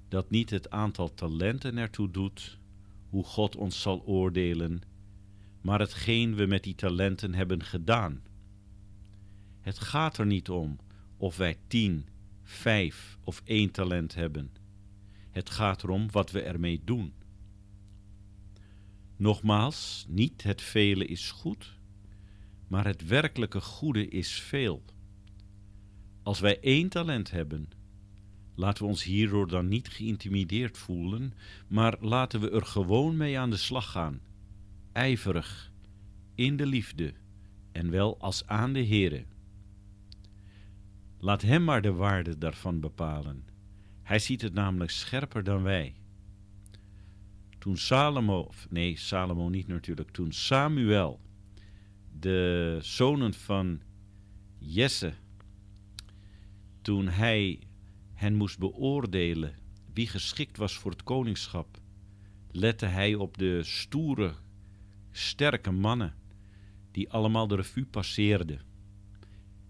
dat 0.07 0.29
niet 0.29 0.49
het 0.49 0.69
aantal 0.69 1.13
talenten 1.13 1.77
ertoe 1.77 2.11
doet 2.11 2.57
hoe 3.09 3.23
God 3.23 3.55
ons 3.55 3.81
zal 3.81 4.03
oordelen, 4.05 4.81
maar 5.61 5.79
hetgeen 5.79 6.35
we 6.35 6.45
met 6.45 6.63
die 6.63 6.75
talenten 6.75 7.33
hebben 7.33 7.63
gedaan. 7.63 8.21
Het 9.59 9.79
gaat 9.79 10.17
er 10.17 10.25
niet 10.25 10.49
om 10.49 10.77
of 11.17 11.37
wij 11.37 11.57
tien, 11.67 12.07
vijf 12.43 13.17
of 13.23 13.41
één 13.45 13.71
talent 13.71 14.15
hebben. 14.15 14.51
Het 15.29 15.49
gaat 15.49 15.83
erom 15.83 16.11
wat 16.11 16.31
we 16.31 16.41
ermee 16.41 16.81
doen. 16.83 17.13
Nogmaals, 19.15 20.05
niet 20.09 20.43
het 20.43 20.61
vele 20.61 21.05
is 21.05 21.31
goed, 21.31 21.79
maar 22.67 22.85
het 22.85 23.07
werkelijke 23.07 23.61
goede 23.61 24.07
is 24.07 24.31
veel. 24.31 24.83
Als 26.23 26.39
wij 26.39 26.59
één 26.59 26.89
talent 26.89 27.31
hebben, 27.31 27.69
laten 28.55 28.83
we 28.83 28.89
ons 28.89 29.03
hierdoor 29.03 29.47
dan 29.47 29.67
niet 29.67 29.87
geïntimideerd 29.87 30.77
voelen, 30.77 31.33
maar 31.67 31.97
laten 31.99 32.39
we 32.39 32.49
er 32.49 32.65
gewoon 32.65 33.17
mee 33.17 33.39
aan 33.39 33.49
de 33.49 33.57
slag 33.57 33.91
gaan, 33.91 34.21
ijverig, 34.91 35.71
in 36.35 36.57
de 36.57 36.65
liefde 36.65 37.13
en 37.71 37.89
wel 37.89 38.19
als 38.19 38.47
aan 38.47 38.73
de 38.73 38.85
Heere. 38.85 39.25
Laat 41.17 41.41
Hem 41.41 41.63
maar 41.63 41.81
de 41.81 41.93
waarde 41.93 42.37
daarvan 42.37 42.79
bepalen. 42.79 43.45
Hij 44.03 44.19
ziet 44.19 44.41
het 44.41 44.53
namelijk 44.53 44.91
scherper 44.91 45.43
dan 45.43 45.63
wij. 45.63 45.95
Toen 47.57 47.77
Salomo, 47.77 48.49
nee, 48.69 48.97
Salomo 48.97 49.49
niet 49.49 49.67
natuurlijk, 49.67 50.11
toen 50.11 50.31
Samuel, 50.31 51.19
de 52.19 52.77
zonen 52.81 53.33
van 53.33 53.81
Jesse, 54.57 55.13
toen 56.81 57.07
hij 57.07 57.59
hen 58.13 58.35
moest 58.35 58.59
beoordelen 58.59 59.55
wie 59.93 60.07
geschikt 60.07 60.57
was 60.57 60.77
voor 60.77 60.91
het 60.91 61.03
koningschap, 61.03 61.79
lette 62.51 62.85
hij 62.85 63.15
op 63.15 63.37
de 63.37 63.63
stoere, 63.63 64.33
sterke 65.11 65.71
mannen 65.71 66.13
die 66.91 67.09
allemaal 67.09 67.47
de 67.47 67.55
revue 67.55 67.85
passeerden. 67.85 68.61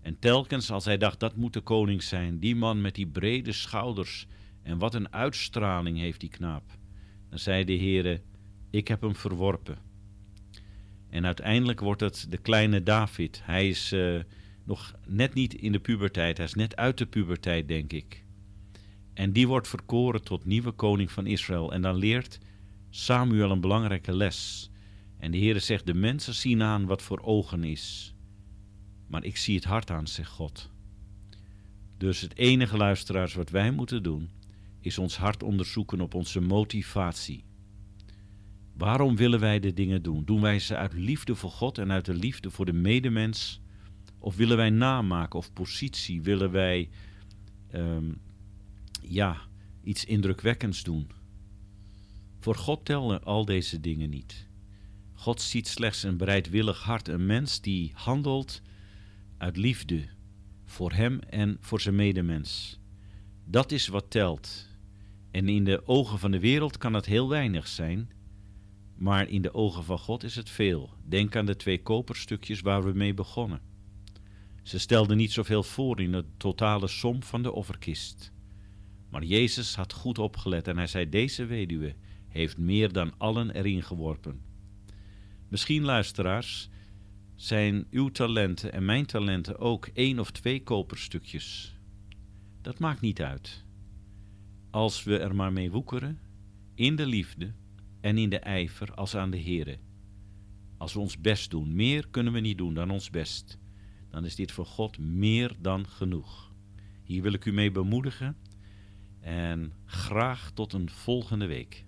En 0.02 0.20
telkens 0.20 0.72
als 0.72 0.86
hij 0.86 0.98
dacht 0.98 1.20
dat 1.20 1.36
moet 1.36 1.54
de 1.54 1.62
koning 1.62 2.04
zijn, 2.04 2.40
die 2.40 2.56
man 2.56 2.82
met 2.82 2.96
die 2.96 3.08
brede 3.08 3.52
schouders 3.52 4.28
en 4.64 4.78
wat 4.78 4.94
een 4.94 5.14
uitstraling 5.14 5.98
heeft 5.98 6.20
die 6.20 6.30
knaap, 6.30 6.78
dan 7.30 7.40
zei 7.40 7.64
de 7.64 7.78
Heere, 7.78 8.22
ik 8.70 8.88
heb 8.88 9.02
hem 9.02 9.16
verworpen. 9.16 9.78
En 11.10 11.26
uiteindelijk 11.26 11.80
wordt 11.80 12.02
het 12.02 12.26
de 12.30 12.38
kleine 12.38 12.84
David. 12.84 13.42
Hij 13.44 13.68
is 13.68 13.92
eh, 13.92 14.20
nog 14.64 14.96
net 15.08 15.34
niet 15.34 15.54
in 15.54 15.72
de 15.72 15.80
puberteit, 15.80 16.38
hij 16.38 16.46
is 16.46 16.54
net 16.54 16.76
uit 16.76 16.98
de 16.98 17.06
puberteit, 17.06 17.68
denk 17.68 17.94
ik. 17.94 18.24
En 19.14 19.32
die 19.32 19.48
wordt 19.48 19.68
verkoren 19.68 20.24
tot 20.24 20.46
nieuwe 20.46 20.72
koning 20.72 21.12
van 21.12 21.28
Israël. 21.28 21.74
En 21.74 21.82
dan 21.82 21.96
leert 21.96 22.40
Samuel 22.90 23.52
een 23.52 23.62
belangrijke 23.62 24.16
les. 24.16 24.71
En 25.22 25.32
de 25.32 25.38
Heere 25.38 25.60
zegt, 25.60 25.86
de 25.86 25.94
mensen 25.94 26.34
zien 26.34 26.62
aan 26.62 26.86
wat 26.86 27.02
voor 27.02 27.20
ogen 27.20 27.64
is. 27.64 28.16
Maar 29.08 29.24
ik 29.24 29.38
zie 29.38 29.56
het 29.56 29.64
hart 29.64 29.92
aan, 29.92 30.08
zegt 30.08 30.32
God. 30.32 30.70
Dus 31.98 32.22
het 32.22 32.38
enige 32.38 32.78
luisteraars 32.78 33.34
wat 33.34 33.50
wij 33.50 33.72
moeten 33.72 34.04
doen, 34.04 34.30
is 34.80 34.98
ons 34.98 35.18
hart 35.18 35.44
onderzoeken 35.44 36.02
op 36.02 36.14
onze 36.14 36.40
motivatie. 36.40 37.44
Waarom 38.74 39.16
willen 39.16 39.40
wij 39.40 39.60
de 39.60 39.74
dingen 39.74 40.02
doen? 40.02 40.26
Doen 40.26 40.42
wij 40.42 40.60
ze 40.60 40.76
uit 40.76 40.94
liefde 40.94 41.36
voor 41.36 41.52
God 41.52 41.78
en 41.78 41.92
uit 41.92 42.06
de 42.06 42.14
liefde 42.14 42.52
voor 42.52 42.66
de 42.66 42.74
medemens? 42.74 43.62
Of 44.20 44.36
willen 44.36 44.58
wij 44.58 44.70
namaken 44.70 45.40
of 45.40 45.54
positie? 45.54 46.22
Willen 46.22 46.52
wij 46.52 46.90
ehm, 47.68 48.12
ja, 49.02 49.38
iets 49.84 50.06
indrukwekkends 50.06 50.84
doen? 50.84 51.08
Voor 52.40 52.56
God 52.56 52.86
tellen 52.86 53.24
al 53.24 53.46
deze 53.46 53.80
dingen 53.80 54.10
niet. 54.10 54.50
God 55.22 55.42
ziet 55.42 55.68
slechts 55.68 56.04
een 56.04 56.18
bereidwillig 56.18 56.84
hart, 56.84 57.08
een 57.08 57.26
mens 57.26 57.62
die 57.62 57.92
handelt 57.94 58.62
uit 59.38 59.58
liefde 59.58 60.08
voor 60.66 60.92
hem 60.92 61.20
en 61.20 61.58
voor 61.60 61.82
zijn 61.82 61.96
medemens. 61.96 62.80
Dat 63.46 63.72
is 63.72 63.88
wat 63.88 64.10
telt. 64.10 64.68
En 65.32 65.50
in 65.50 65.64
de 65.64 65.88
ogen 65.88 66.20
van 66.20 66.32
de 66.32 66.40
wereld 66.40 66.78
kan 66.78 66.94
het 66.94 67.06
heel 67.06 67.30
weinig 67.30 67.68
zijn, 67.68 68.12
maar 68.96 69.30
in 69.30 69.42
de 69.42 69.54
ogen 69.54 69.84
van 69.84 70.00
God 70.00 70.24
is 70.24 70.36
het 70.36 70.50
veel. 70.50 70.94
Denk 71.04 71.36
aan 71.36 71.46
de 71.46 71.56
twee 71.56 71.82
koperstukjes 71.82 72.62
waar 72.62 72.84
we 72.84 72.92
mee 72.94 73.14
begonnen. 73.14 73.62
Ze 74.64 74.80
stelden 74.80 75.18
niet 75.18 75.32
zoveel 75.32 75.64
voor 75.64 76.02
in 76.02 76.12
de 76.12 76.26
totale 76.38 76.88
som 76.88 77.24
van 77.24 77.44
de 77.44 77.52
offerkist. 77.52 78.32
Maar 79.10 79.24
Jezus 79.24 79.76
had 79.76 79.94
goed 79.94 80.20
opgelet 80.20 80.68
en 80.68 80.78
hij 80.78 80.88
zei: 80.88 81.10
Deze 81.10 81.46
weduwe 81.46 81.96
heeft 82.28 82.58
meer 82.58 82.92
dan 82.92 83.14
allen 83.18 83.52
erin 83.52 83.84
geworpen. 83.84 84.51
Misschien, 85.52 85.84
luisteraars, 85.84 86.70
zijn 87.36 87.88
uw 87.90 88.10
talenten 88.10 88.74
en 88.74 88.86
mijn 88.86 89.06
talenten 89.06 89.60
ook 89.60 89.90
één 89.94 90.20
of 90.20 90.32
twee 90.32 90.64
koperstukjes. 90.64 91.76
Dat 92.62 92.80
maakt 92.80 93.02
niet 93.02 93.22
uit. 93.22 93.66
Als 94.70 95.04
we 95.04 95.18
er 95.18 95.36
maar 95.36 95.54
mee 95.54 95.72
woekeren, 95.72 96.20
in 96.76 96.96
de 96.96 97.06
liefde 97.06 97.54
en 98.02 98.18
in 98.18 98.30
de 98.30 98.40
ijver 98.40 98.94
als 98.94 99.16
aan 99.16 99.32
de 99.32 99.42
Here. 99.42 99.80
Als 100.78 100.94
we 100.94 101.00
ons 101.00 101.22
best 101.22 101.50
doen, 101.50 101.76
meer 101.76 102.08
kunnen 102.08 102.34
we 102.34 102.40
niet 102.40 102.58
doen 102.58 102.74
dan 102.74 102.90
ons 102.90 103.10
best, 103.10 103.58
dan 104.10 104.26
is 104.26 104.36
dit 104.36 104.52
voor 104.52 104.66
God 104.66 104.98
meer 104.98 105.56
dan 105.62 105.88
genoeg. 105.88 106.54
Hier 107.04 107.22
wil 107.22 107.34
ik 107.34 107.46
u 107.46 107.52
mee 107.52 107.72
bemoedigen 107.72 108.38
en 109.20 109.74
graag 109.86 110.52
tot 110.52 110.74
een 110.74 110.90
volgende 110.90 111.46
week. 111.46 111.86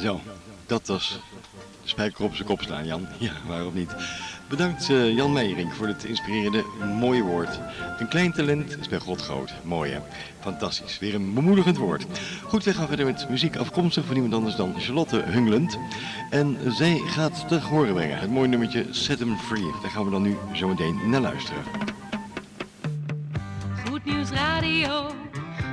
Zo, 0.00 0.20
dat 0.66 0.86
was 0.86 1.20
de 1.82 1.88
spijker 1.88 2.24
op 2.24 2.34
zijn 2.34 2.48
kop 2.48 2.62
slaan, 2.62 2.86
Jan. 2.86 3.06
Ja, 3.18 3.32
waarom 3.46 3.74
niet? 3.74 3.94
Bedankt 4.48 4.90
eh, 4.90 5.14
Jan 5.14 5.32
Meijering 5.32 5.74
voor 5.74 5.86
dit 5.86 6.04
inspirerende 6.04 6.64
mooie 6.98 7.22
woord. 7.22 7.60
Een 7.98 8.08
klein 8.08 8.32
talent 8.32 8.78
is 8.78 8.88
bij 8.88 8.98
God 8.98 9.22
groot. 9.22 9.52
Mooi 9.62 9.92
hè? 9.92 10.00
Fantastisch. 10.40 10.98
Weer 10.98 11.14
een 11.14 11.34
bemoedigend 11.34 11.76
woord. 11.76 12.06
Goed, 12.42 12.64
we 12.64 12.74
gaan 12.74 12.86
verder 12.86 13.06
met 13.06 13.28
muziek 13.28 13.56
afkomstig 13.56 14.04
van 14.04 14.12
niemand 14.12 14.34
anders 14.34 14.56
dan 14.56 14.74
Charlotte 14.80 15.16
Hunglund. 15.16 15.78
En 16.30 16.58
zij 16.68 17.02
gaat 17.06 17.48
te 17.48 17.60
horen 17.60 17.94
brengen. 17.94 18.18
Het 18.18 18.30
mooie 18.30 18.48
nummertje 18.48 18.86
Set 18.90 19.20
'em 19.20 19.36
Free. 19.36 19.72
Daar 19.82 19.90
gaan 19.90 20.04
we 20.04 20.10
dan 20.10 20.22
nu 20.22 20.36
zo 20.52 20.68
meteen 20.68 21.10
naar 21.10 21.20
luisteren. 21.20 21.62
Goed 23.88 24.04
Nieuws 24.04 24.30
Radio, 24.30 25.10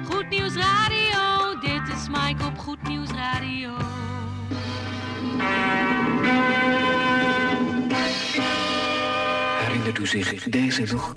Goed 0.10 0.30
Nieuws 0.30 0.56
Radio. 0.56 1.60
Dit 1.60 1.96
is 1.96 2.08
Mike 2.10 2.46
op 2.46 2.58
Goed 2.58 2.88
Nieuws 2.88 3.10
Radio. 3.10 3.85
Herinnert 9.60 10.00
u 10.00 10.08
zich 10.08 10.44
deze 10.44 10.84
nog? 10.94 11.16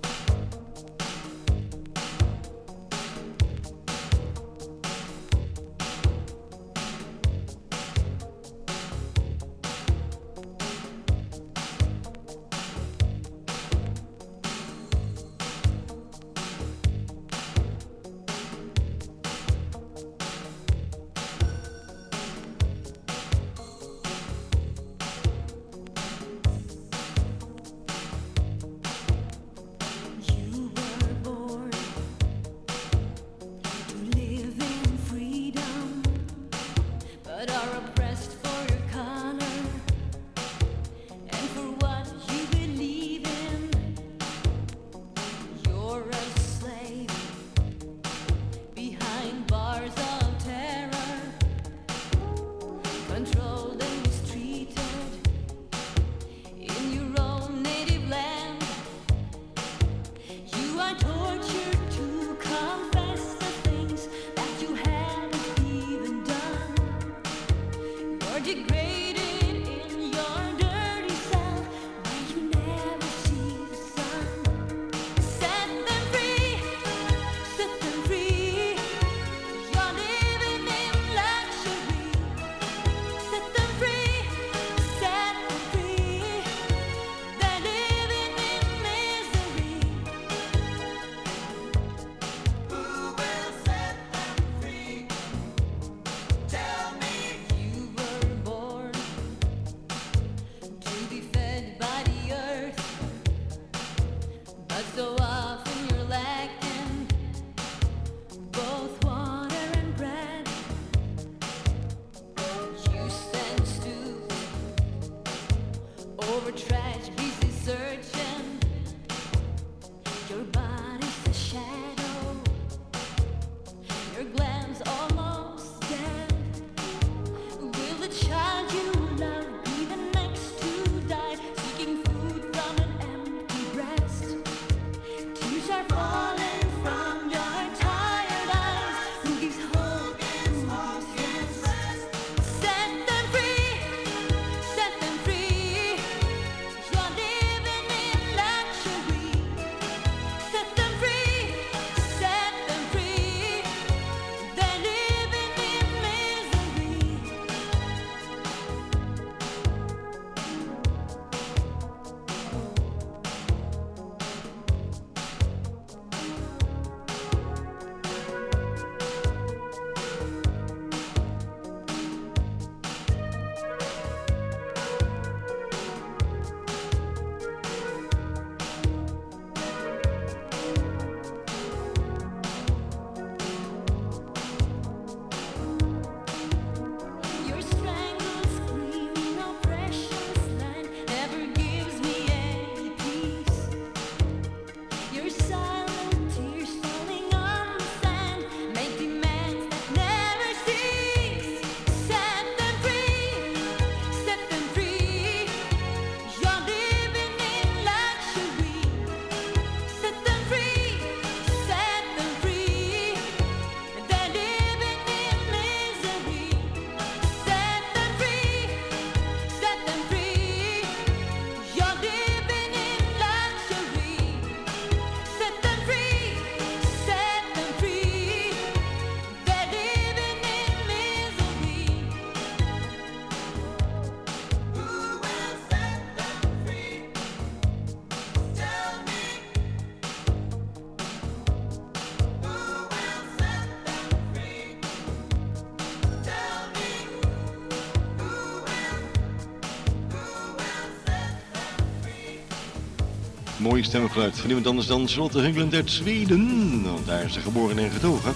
Mooie 253.68 253.82
stemgeluid 253.82 254.38
van 254.38 254.48
iemand 254.48 254.66
anders 254.66 254.86
dan 254.86 255.08
Charlotte 255.08 255.40
Hungland 255.40 255.74
uit 255.74 255.90
Zweden. 255.90 256.82
Want 256.82 257.06
daar 257.06 257.24
is 257.24 257.32
ze 257.32 257.40
geboren 257.40 257.78
en 257.78 257.90
getogen. 257.90 258.34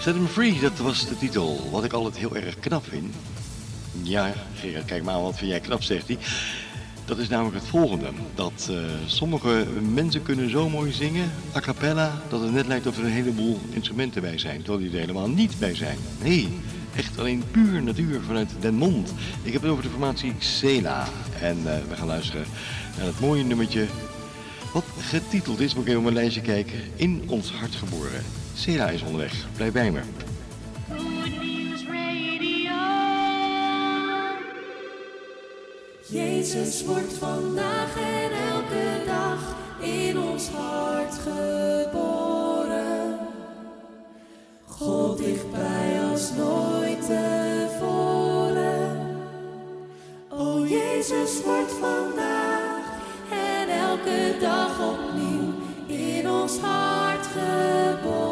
Set 0.00 0.14
Him 0.14 0.26
Free, 0.26 0.60
dat 0.60 0.78
was 0.78 1.08
de 1.08 1.16
titel. 1.16 1.68
Wat 1.70 1.84
ik 1.84 1.92
altijd 1.92 2.16
heel 2.16 2.36
erg 2.36 2.58
knap 2.58 2.84
vind. 2.88 3.14
Ja, 4.02 4.32
Gerard, 4.54 4.84
kijk 4.84 5.02
maar, 5.02 5.22
wat 5.22 5.36
vind 5.36 5.50
jij 5.50 5.60
knap, 5.60 5.82
zegt 5.82 6.06
hij. 6.06 6.18
Dat 7.04 7.18
is 7.18 7.28
namelijk 7.28 7.56
het 7.56 7.66
volgende. 7.66 8.10
Dat 8.34 8.68
eh, 8.70 8.76
sommige 9.06 9.66
mensen 9.94 10.22
kunnen 10.22 10.50
zo 10.50 10.68
mooi 10.68 10.92
zingen, 10.92 11.30
a 11.56 11.60
cappella, 11.60 12.22
dat 12.28 12.40
het 12.40 12.52
net 12.52 12.66
lijkt 12.66 12.86
of 12.86 12.98
er 12.98 13.04
een 13.04 13.10
heleboel 13.10 13.58
instrumenten 13.70 14.22
bij 14.22 14.38
zijn. 14.38 14.62
Terwijl 14.62 14.78
die 14.78 14.90
er 14.90 15.00
helemaal 15.00 15.28
niet 15.28 15.58
bij 15.58 15.74
zijn. 15.74 15.98
Nee, 16.22 16.48
echt 16.96 17.18
alleen 17.18 17.42
puur 17.50 17.82
natuur 17.82 18.20
vanuit 18.26 18.50
den 18.60 18.74
mond. 18.74 19.14
Ik 19.42 19.52
heb 19.52 19.62
het 19.62 19.70
over 19.70 19.82
de 19.82 19.90
formatie 19.90 20.34
Sela. 20.38 21.08
En 21.40 21.56
eh, 21.64 21.78
we 21.88 21.96
gaan 21.96 22.06
luisteren 22.06 22.46
naar 22.96 23.06
het 23.06 23.20
mooie 23.20 23.44
nummertje 23.44 23.86
wat 24.78 25.04
getiteld 25.04 25.60
is, 25.60 25.74
moet 25.74 25.82
ik 25.82 25.88
even 25.88 25.98
op 25.98 26.04
mijn 26.04 26.16
lijstje 26.16 26.40
kijken, 26.40 26.80
In 26.96 27.22
ons 27.26 27.52
hart 27.52 27.74
geboren. 27.74 28.24
Sela 28.54 28.88
is 28.88 29.02
onderweg, 29.02 29.46
blijf 29.56 29.72
bij 29.72 29.90
me. 29.90 30.00
Good 30.88 31.42
News 31.42 31.84
Radio. 31.86 32.70
Jezus 36.08 36.84
wordt 36.84 37.12
vandaag 37.12 37.96
en 37.96 38.30
elke 38.50 39.02
dag 39.06 39.56
in 39.80 40.18
ons 40.18 40.48
hart 40.48 41.14
geboren. 41.14 43.18
God 44.66 45.18
dichtbij 45.18 46.00
als 46.10 46.32
nooit 46.32 47.06
tevoren. 47.06 49.16
O 50.28 50.66
Jezus 50.66 51.42
wordt 51.44 51.72
vandaag 51.72 52.47
elke 54.08 54.38
dag 54.40 54.80
opnieuw 54.80 55.52
in 55.86 56.30
ons 56.30 56.58
hart 56.60 57.26
geboren. 57.26 58.27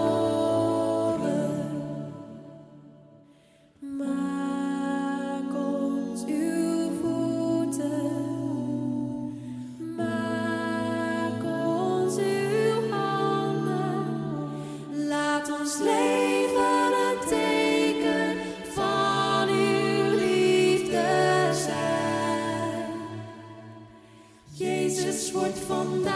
Jezus 25.68 26.15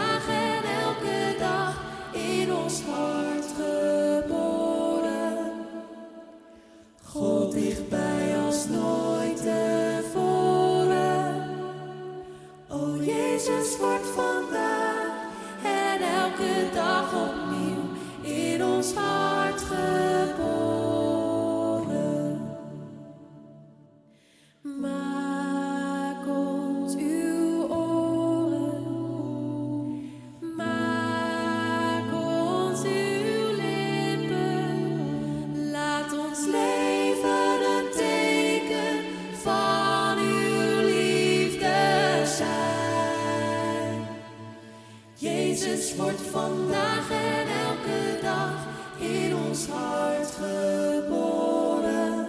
Jezus 45.90 46.04
wordt 46.04 46.22
vandaag 46.30 47.10
en 47.10 47.46
elke 47.66 48.18
dag 48.22 48.54
in 48.98 49.36
ons 49.48 49.68
hart 49.68 50.38
geboren. 50.40 52.26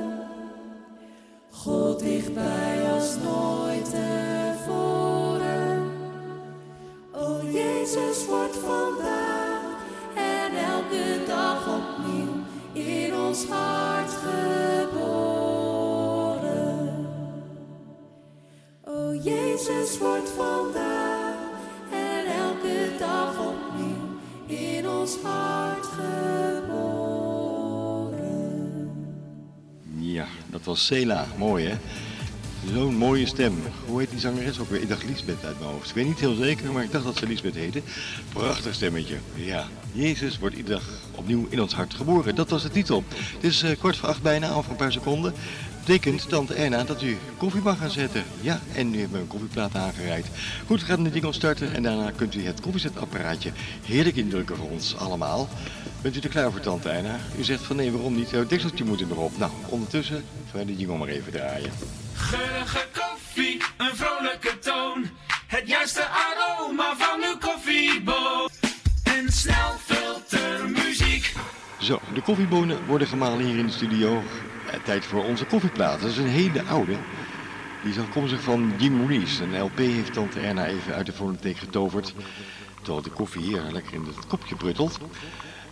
God 1.52 2.00
dichtbij 2.00 2.92
als 2.94 3.18
nooit 3.24 3.90
tevoren. 3.90 5.92
O 7.12 7.40
Jezus 7.52 8.26
wordt 8.26 8.58
vandaag 8.58 9.62
en 10.16 10.58
elke 10.58 11.24
dag 11.28 11.68
opnieuw 11.68 12.34
in 12.74 13.16
ons 13.16 13.46
hart 13.46 14.12
geboren. 14.12 15.00
O 18.84 19.14
Jezus 19.14 19.98
wordt 19.98 20.30
vandaag 20.30 20.51
dat 30.64 30.74
was 30.74 30.86
Sela. 30.86 31.28
Mooi 31.38 31.68
hè? 31.68 31.76
Zo'n 32.74 32.96
mooie 32.96 33.26
stem. 33.26 33.54
Hoe 33.86 34.00
heet 34.00 34.10
die 34.10 34.20
zangeres 34.20 34.60
ook 34.60 34.70
weer? 34.70 34.82
Ik 34.82 34.90
dacht 34.90 35.04
Lisbeth 35.04 35.46
uit 35.46 35.60
mijn 35.60 35.72
hoofd. 35.72 35.90
Ik 35.90 35.96
weet 35.96 36.06
niet 36.06 36.20
heel 36.20 36.36
zeker, 36.36 36.72
maar 36.72 36.84
ik 36.84 36.92
dacht 36.92 37.04
dat 37.04 37.18
ze 37.18 37.28
Lisbeth 37.28 37.56
heette. 37.56 37.82
Prachtig 38.34 38.74
stemmetje. 38.74 39.16
Ja, 39.36 39.68
Jezus 39.92 40.40
wordt 40.40 40.56
iedere 40.56 40.76
dag 40.76 40.90
opnieuw 41.16 41.48
in 41.50 41.62
ons 41.62 41.74
hart 41.74 41.94
geboren. 41.94 42.36
Dat 42.36 42.50
was 42.50 42.62
de 42.62 42.70
titel. 42.70 43.04
Het 43.16 43.44
is 43.44 43.64
eh, 43.64 43.78
kwart 43.78 43.98
voor 43.98 44.10
acht 44.10 44.22
bijna, 44.22 44.52
over 44.52 44.72
een 44.72 44.78
paar 44.78 44.92
seconden. 44.92 45.34
Betekent, 45.86 46.30
tante 46.30 46.54
Erna, 46.54 46.84
dat 46.84 47.02
u 47.02 47.18
koffie 47.38 47.62
mag 47.62 47.78
gaan 47.78 47.90
zetten. 47.90 48.24
Ja, 48.42 48.60
en 48.74 48.94
u 48.94 48.98
heeft 48.98 49.12
me 49.12 49.20
een 49.20 49.28
koffieplaat 49.28 49.76
aangereikt. 49.76 50.28
Goed, 50.66 50.80
we 50.80 50.86
gaan 50.86 51.04
de 51.04 51.10
jingle 51.10 51.34
starten 51.34 51.74
en 51.74 51.84
daarna 51.84 52.12
kunt 52.12 52.36
u 52.36 52.46
het 52.46 52.62
koffiezetapparaatje 52.62 53.52
heerlijk 53.86 54.16
indrukken 54.16 54.58
voor 54.58 54.70
ons 54.70 54.96
allemaal. 54.98 55.50
Bent 56.02 56.16
u 56.16 56.20
er 56.20 56.30
klaar 56.30 56.52
voor, 56.52 56.60
tante 56.60 56.90
Erna? 56.90 57.20
U 57.38 57.44
zegt 57.44 57.64
van 57.64 57.76
nee, 57.76 57.92
waarom 57.92 58.16
niet? 58.16 58.30
Jouw 58.30 58.46
dekseltje 58.46 58.84
moet 58.84 59.02
er 59.02 59.08
nog 59.08 59.18
op. 59.18 59.38
Nou, 59.38 59.52
ondertussen 59.70 60.16
gaan 60.16 60.52
wij 60.52 60.66
de 60.66 60.76
jingle 60.76 60.98
maar 60.98 61.08
even 61.08 61.32
draaien. 61.32 61.72
Geurige 62.14 62.88
koffie, 62.94 63.62
een 63.78 63.96
vrolijke 63.96 64.60
toon. 64.60 65.10
Het 65.48 65.68
juiste 65.68 66.08
aroma 66.08 66.96
van 66.98 67.24
uw 67.24 67.38
koffieboon. 67.38 68.50
En 69.04 69.32
snel 69.32 69.78
filtermuziek. 69.78 71.34
Zo, 71.80 72.00
de 72.14 72.22
koffiebonen 72.22 72.86
worden 72.86 73.08
gemalen 73.08 73.46
hier 73.46 73.58
in 73.58 73.66
de 73.66 73.72
studio. 73.72 74.24
Eh, 74.72 74.80
tijd 74.84 75.06
voor 75.06 75.24
onze 75.24 75.46
koffieplaat. 75.46 76.02
Dat 76.02 76.10
is 76.10 76.18
een 76.18 76.28
hele 76.28 76.64
oude. 76.64 76.96
Die 77.84 77.92
is 77.92 78.00
afkomstig 78.00 78.42
van 78.42 78.74
Jim 78.78 79.08
Reese. 79.08 79.44
Een 79.44 79.62
LP 79.62 79.78
heeft 79.78 80.14
tante 80.14 80.40
Erna 80.40 80.66
even 80.66 80.94
uit 80.94 81.06
de 81.06 81.14
fonotheek 81.14 81.58
getoverd. 81.58 82.14
Terwijl 82.82 83.02
de 83.04 83.10
koffie 83.10 83.42
hier 83.42 83.62
lekker 83.72 83.94
in 83.94 84.06
het 84.06 84.28
kopje 84.28 84.56
pruttelt. 84.56 85.00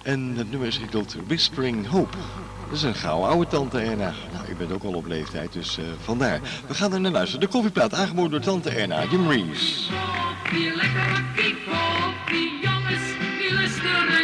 En 0.04 0.34
het 0.36 0.50
nummer 0.50 0.68
is 0.68 0.78
getiteld 0.78 1.16
Whispering 1.28 1.88
Hope. 1.88 2.18
Dat 2.66 2.78
is 2.78 2.84
een 2.84 2.96
gauw 2.96 3.26
oude 3.26 3.48
tante 3.48 3.80
Erna. 3.80 4.14
Nou, 4.34 4.50
u 4.50 4.56
bent 4.56 4.72
ook 4.72 4.84
al 4.84 4.94
op 4.94 5.06
leeftijd, 5.06 5.54
dus 5.54 5.78
eh, 5.78 5.84
vandaar. 6.04 6.40
We 6.68 6.74
gaan 6.74 6.94
er 6.94 7.00
naar 7.00 7.12
luisteren. 7.12 7.40
De 7.40 7.52
koffieplaat 7.52 7.94
aangeboden 7.94 8.32
door 8.32 8.40
tante 8.40 8.70
Erna, 8.70 9.04
Jim 9.04 9.28
luisteren 13.54 14.19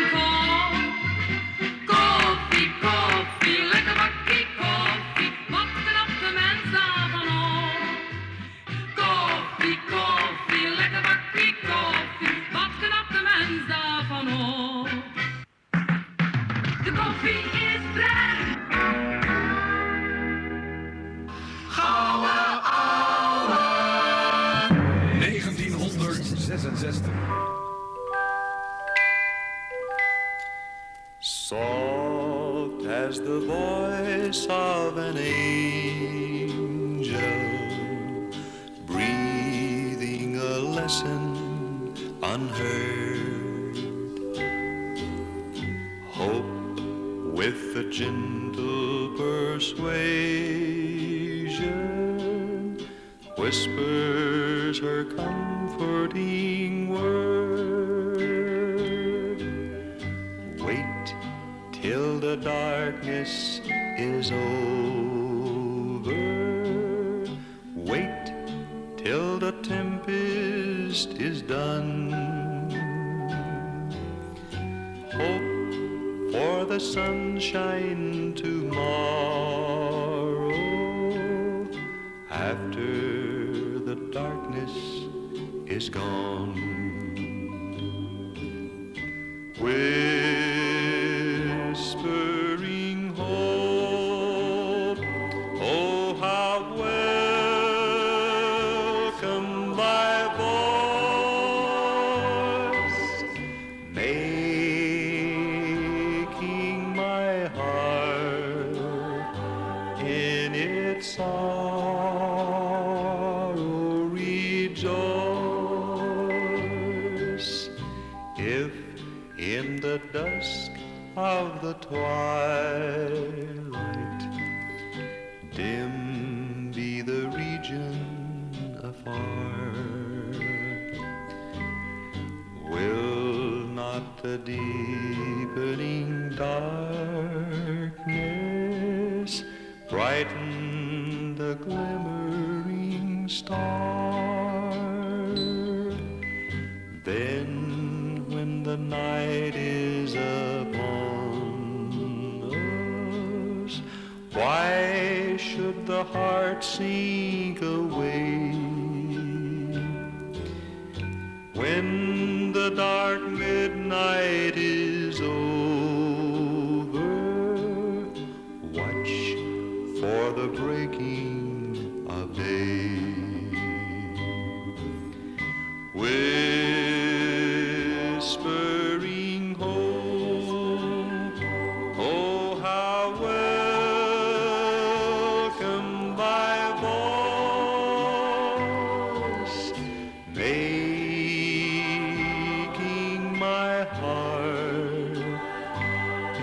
the 33.39 33.45
voice 33.47 34.47
of 34.49 34.97
an 34.97 35.17
angel, 35.17 35.49
breathing 38.85 40.37
a 40.37 40.59
lesson 40.77 41.93
unheard. 42.23 43.75
Hope 46.11 46.79
with 47.33 47.75
a 47.75 47.83
gentle 47.89 49.09
persuasion 49.17 49.97
whispers 53.37 54.79
her 54.79 55.03
comforting 55.03 55.34
darkness 62.45 63.59
is 63.97 64.31
over. 64.31 64.43
Wait 67.75 68.33
till 68.97 69.39
the 69.39 69.51
tempest 69.63 71.09
is 71.13 71.41
done. 71.41 72.11
Hope 75.11 75.73
for 76.31 76.65
the 76.65 76.79
sunshine 76.79 78.35
tomorrow 78.35 78.91
after 82.29 83.79
the 83.79 83.95
darkness 84.11 84.71
is 85.65 85.89
gone. 85.89 86.53
With 89.59 90.04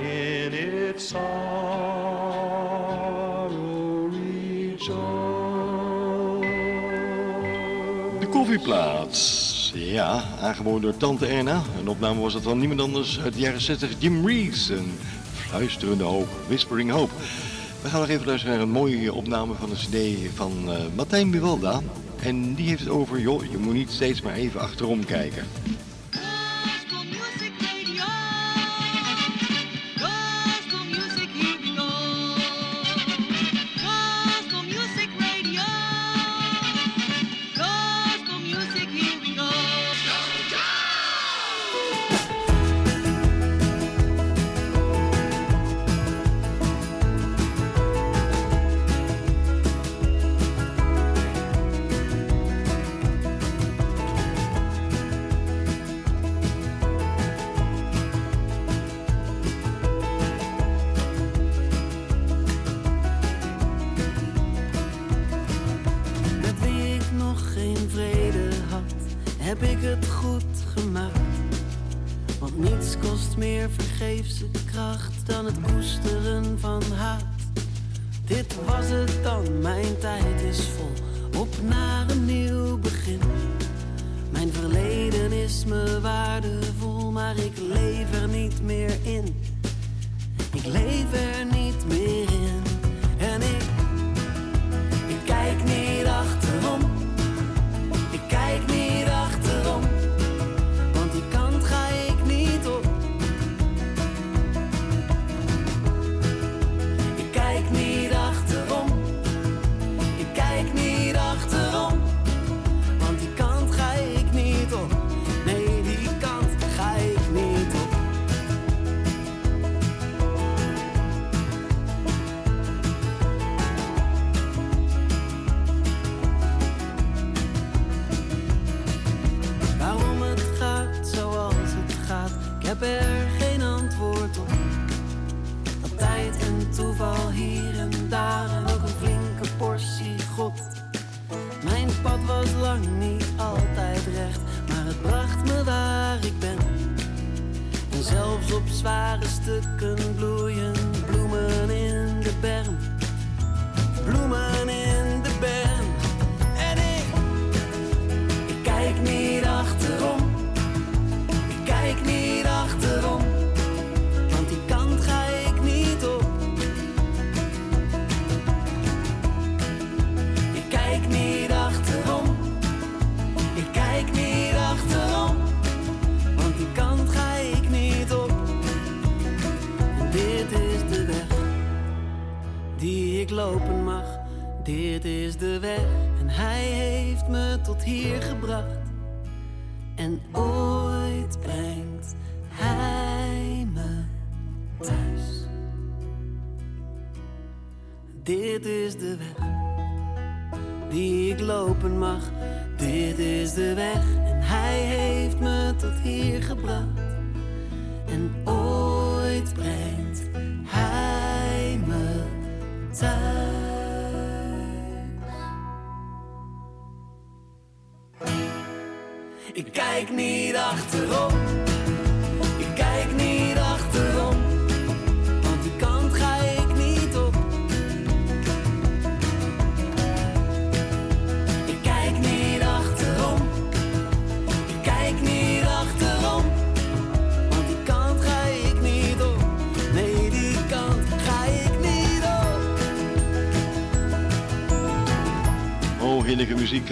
in 0.01 0.53
its. 0.53 1.12
De 8.20 8.26
koffieplaats. 8.30 9.51
Ja, 9.74 10.24
aangeboden 10.40 10.82
door 10.82 10.97
Tante 10.97 11.26
Erna. 11.26 11.62
Een 11.78 11.88
opname 11.88 12.20
was 12.20 12.32
dat 12.32 12.43
van 12.43 12.59
niemand 12.59 12.80
anders 12.80 13.20
uit 13.20 13.32
de 13.34 13.40
jaren 13.40 13.61
60, 13.61 13.90
Jim 13.99 14.26
Reeves. 14.26 14.68
Een 14.68 14.99
fluisterende 15.32 16.05
hoop, 16.05 16.28
whispering 16.47 16.90
hope. 16.90 17.12
We 17.82 17.88
gaan 17.88 18.01
nog 18.01 18.09
even 18.09 18.26
luisteren 18.26 18.55
naar 18.55 18.64
een 18.64 18.72
mooie 18.72 19.12
opname 19.12 19.55
van 19.55 19.70
een 19.70 19.76
cd 19.76 20.34
van 20.34 20.53
uh, 20.66 20.74
Martijn 20.95 21.30
Bivalda. 21.30 21.80
En 22.22 22.55
die 22.55 22.68
heeft 22.68 22.80
het 22.80 22.88
over, 22.88 23.20
joh, 23.20 23.51
je 23.51 23.59
moet 23.59 23.74
niet 23.74 23.90
steeds 23.90 24.22
maar 24.22 24.34
even 24.34 24.61
achterom 24.61 25.05
kijken. 25.05 25.45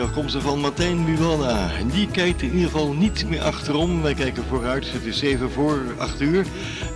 Afkomstig 0.00 0.42
van 0.42 0.60
Martijn 0.60 1.04
Buwana. 1.04 1.70
En 1.78 1.88
die 1.88 2.06
kijkt 2.10 2.42
in 2.42 2.52
ieder 2.52 2.70
geval 2.70 2.92
niet 2.92 3.28
meer 3.28 3.42
achterom. 3.42 4.02
Wij 4.02 4.14
kijken 4.14 4.44
vooruit. 4.44 4.92
Het 4.92 5.04
is 5.04 5.18
7 5.18 5.50
voor 5.50 5.80
8 5.98 6.20
uur. 6.20 6.46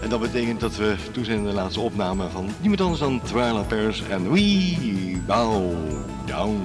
En 0.02 0.08
dat 0.08 0.20
betekent 0.20 0.60
dat 0.60 0.76
we 0.76 0.94
toe 1.12 1.24
zijn 1.24 1.38
in 1.38 1.44
de 1.44 1.52
laatste 1.52 1.80
opname 1.80 2.28
van 2.28 2.48
niemand 2.60 2.80
anders 2.80 3.00
dan 3.00 3.20
Twyla 3.22 3.62
Paris 3.62 4.02
en 4.10 4.32
We 4.32 5.18
Bow 5.26 5.72
Down. 6.26 6.62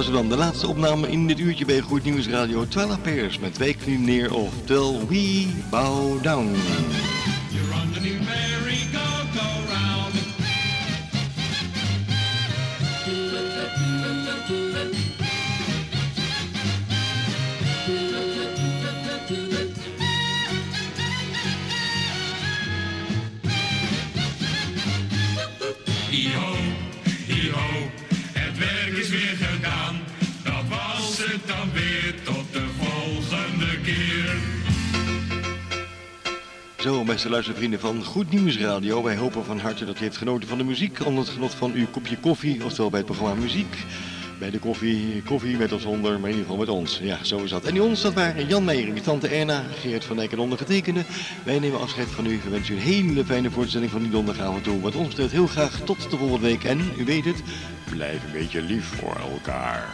Was 0.00 0.10
dan 0.10 0.28
de 0.28 0.36
laatste 0.36 0.66
opname 0.66 1.10
in 1.10 1.26
dit 1.26 1.38
uurtje 1.38 1.64
bij 1.64 1.80
Goed 1.80 2.04
Nieuws 2.04 2.28
Radio 2.28 2.66
12 2.68 3.00
Pairs 3.00 3.38
met 3.38 3.54
twee 3.54 3.74
knieën 3.74 4.04
neer 4.04 4.34
of 4.34 4.52
Till 4.64 5.06
We 5.08 5.46
Bow 5.70 6.22
Down. 6.22 6.54
Beste 37.20 37.36
luistervrienden 37.36 37.80
van 37.80 38.04
Goed 38.04 38.30
Nieuws 38.30 38.58
Radio. 38.58 39.02
Wij 39.02 39.16
hopen 39.16 39.44
van 39.44 39.58
harte 39.58 39.84
dat 39.84 39.96
u 39.96 40.02
heeft 40.02 40.16
genoten 40.16 40.48
van 40.48 40.58
de 40.58 40.64
muziek. 40.64 41.06
Onder 41.06 41.24
het 41.24 41.32
genot 41.32 41.54
van 41.54 41.72
uw 41.72 41.86
kopje 41.86 42.18
koffie, 42.18 42.64
oftewel 42.64 42.90
bij 42.90 42.98
het 42.98 43.08
programma 43.08 43.42
Muziek. 43.42 43.76
Bij 44.38 44.50
de 44.50 44.58
koffie, 44.58 45.22
koffie 45.22 45.56
met 45.56 45.72
of 45.72 45.80
zonder, 45.80 46.10
maar 46.20 46.30
in 46.30 46.36
ieder 46.36 46.50
geval 46.50 46.56
met 46.56 46.68
ons. 46.68 46.98
Ja, 47.02 47.24
zo 47.24 47.38
is 47.38 47.50
dat. 47.50 47.64
En 47.64 47.72
die 47.72 47.82
ons, 47.82 48.02
dat 48.02 48.12
waren 48.12 48.46
Jan 48.46 48.64
Meijer, 48.64 49.02
tante 49.02 49.28
Erna, 49.28 49.62
Geert 49.80 50.04
van 50.04 50.16
Dijk 50.16 50.32
en 50.32 50.38
ondergetekende. 50.38 51.04
Wij 51.44 51.58
nemen 51.58 51.80
afscheid 51.80 52.08
van 52.08 52.26
u. 52.26 52.40
We 52.44 52.50
wensen 52.50 52.74
u 52.74 52.76
een 52.76 52.82
hele 52.82 53.24
fijne 53.24 53.50
voorstelling 53.50 53.90
van 53.90 54.02
die 54.02 54.10
donderdagavond 54.10 54.64
toe. 54.64 54.80
Wat 54.80 54.94
ons 54.94 55.08
betreft 55.08 55.32
heel 55.32 55.46
graag 55.46 55.80
tot 55.84 56.10
de 56.10 56.16
volgende 56.16 56.46
week. 56.46 56.64
En, 56.64 56.92
u 56.98 57.04
weet 57.04 57.24
het, 57.24 57.42
blijf 57.90 58.24
een 58.24 58.32
beetje 58.32 58.62
lief 58.62 58.84
voor 58.84 59.16
elkaar. 59.32 59.88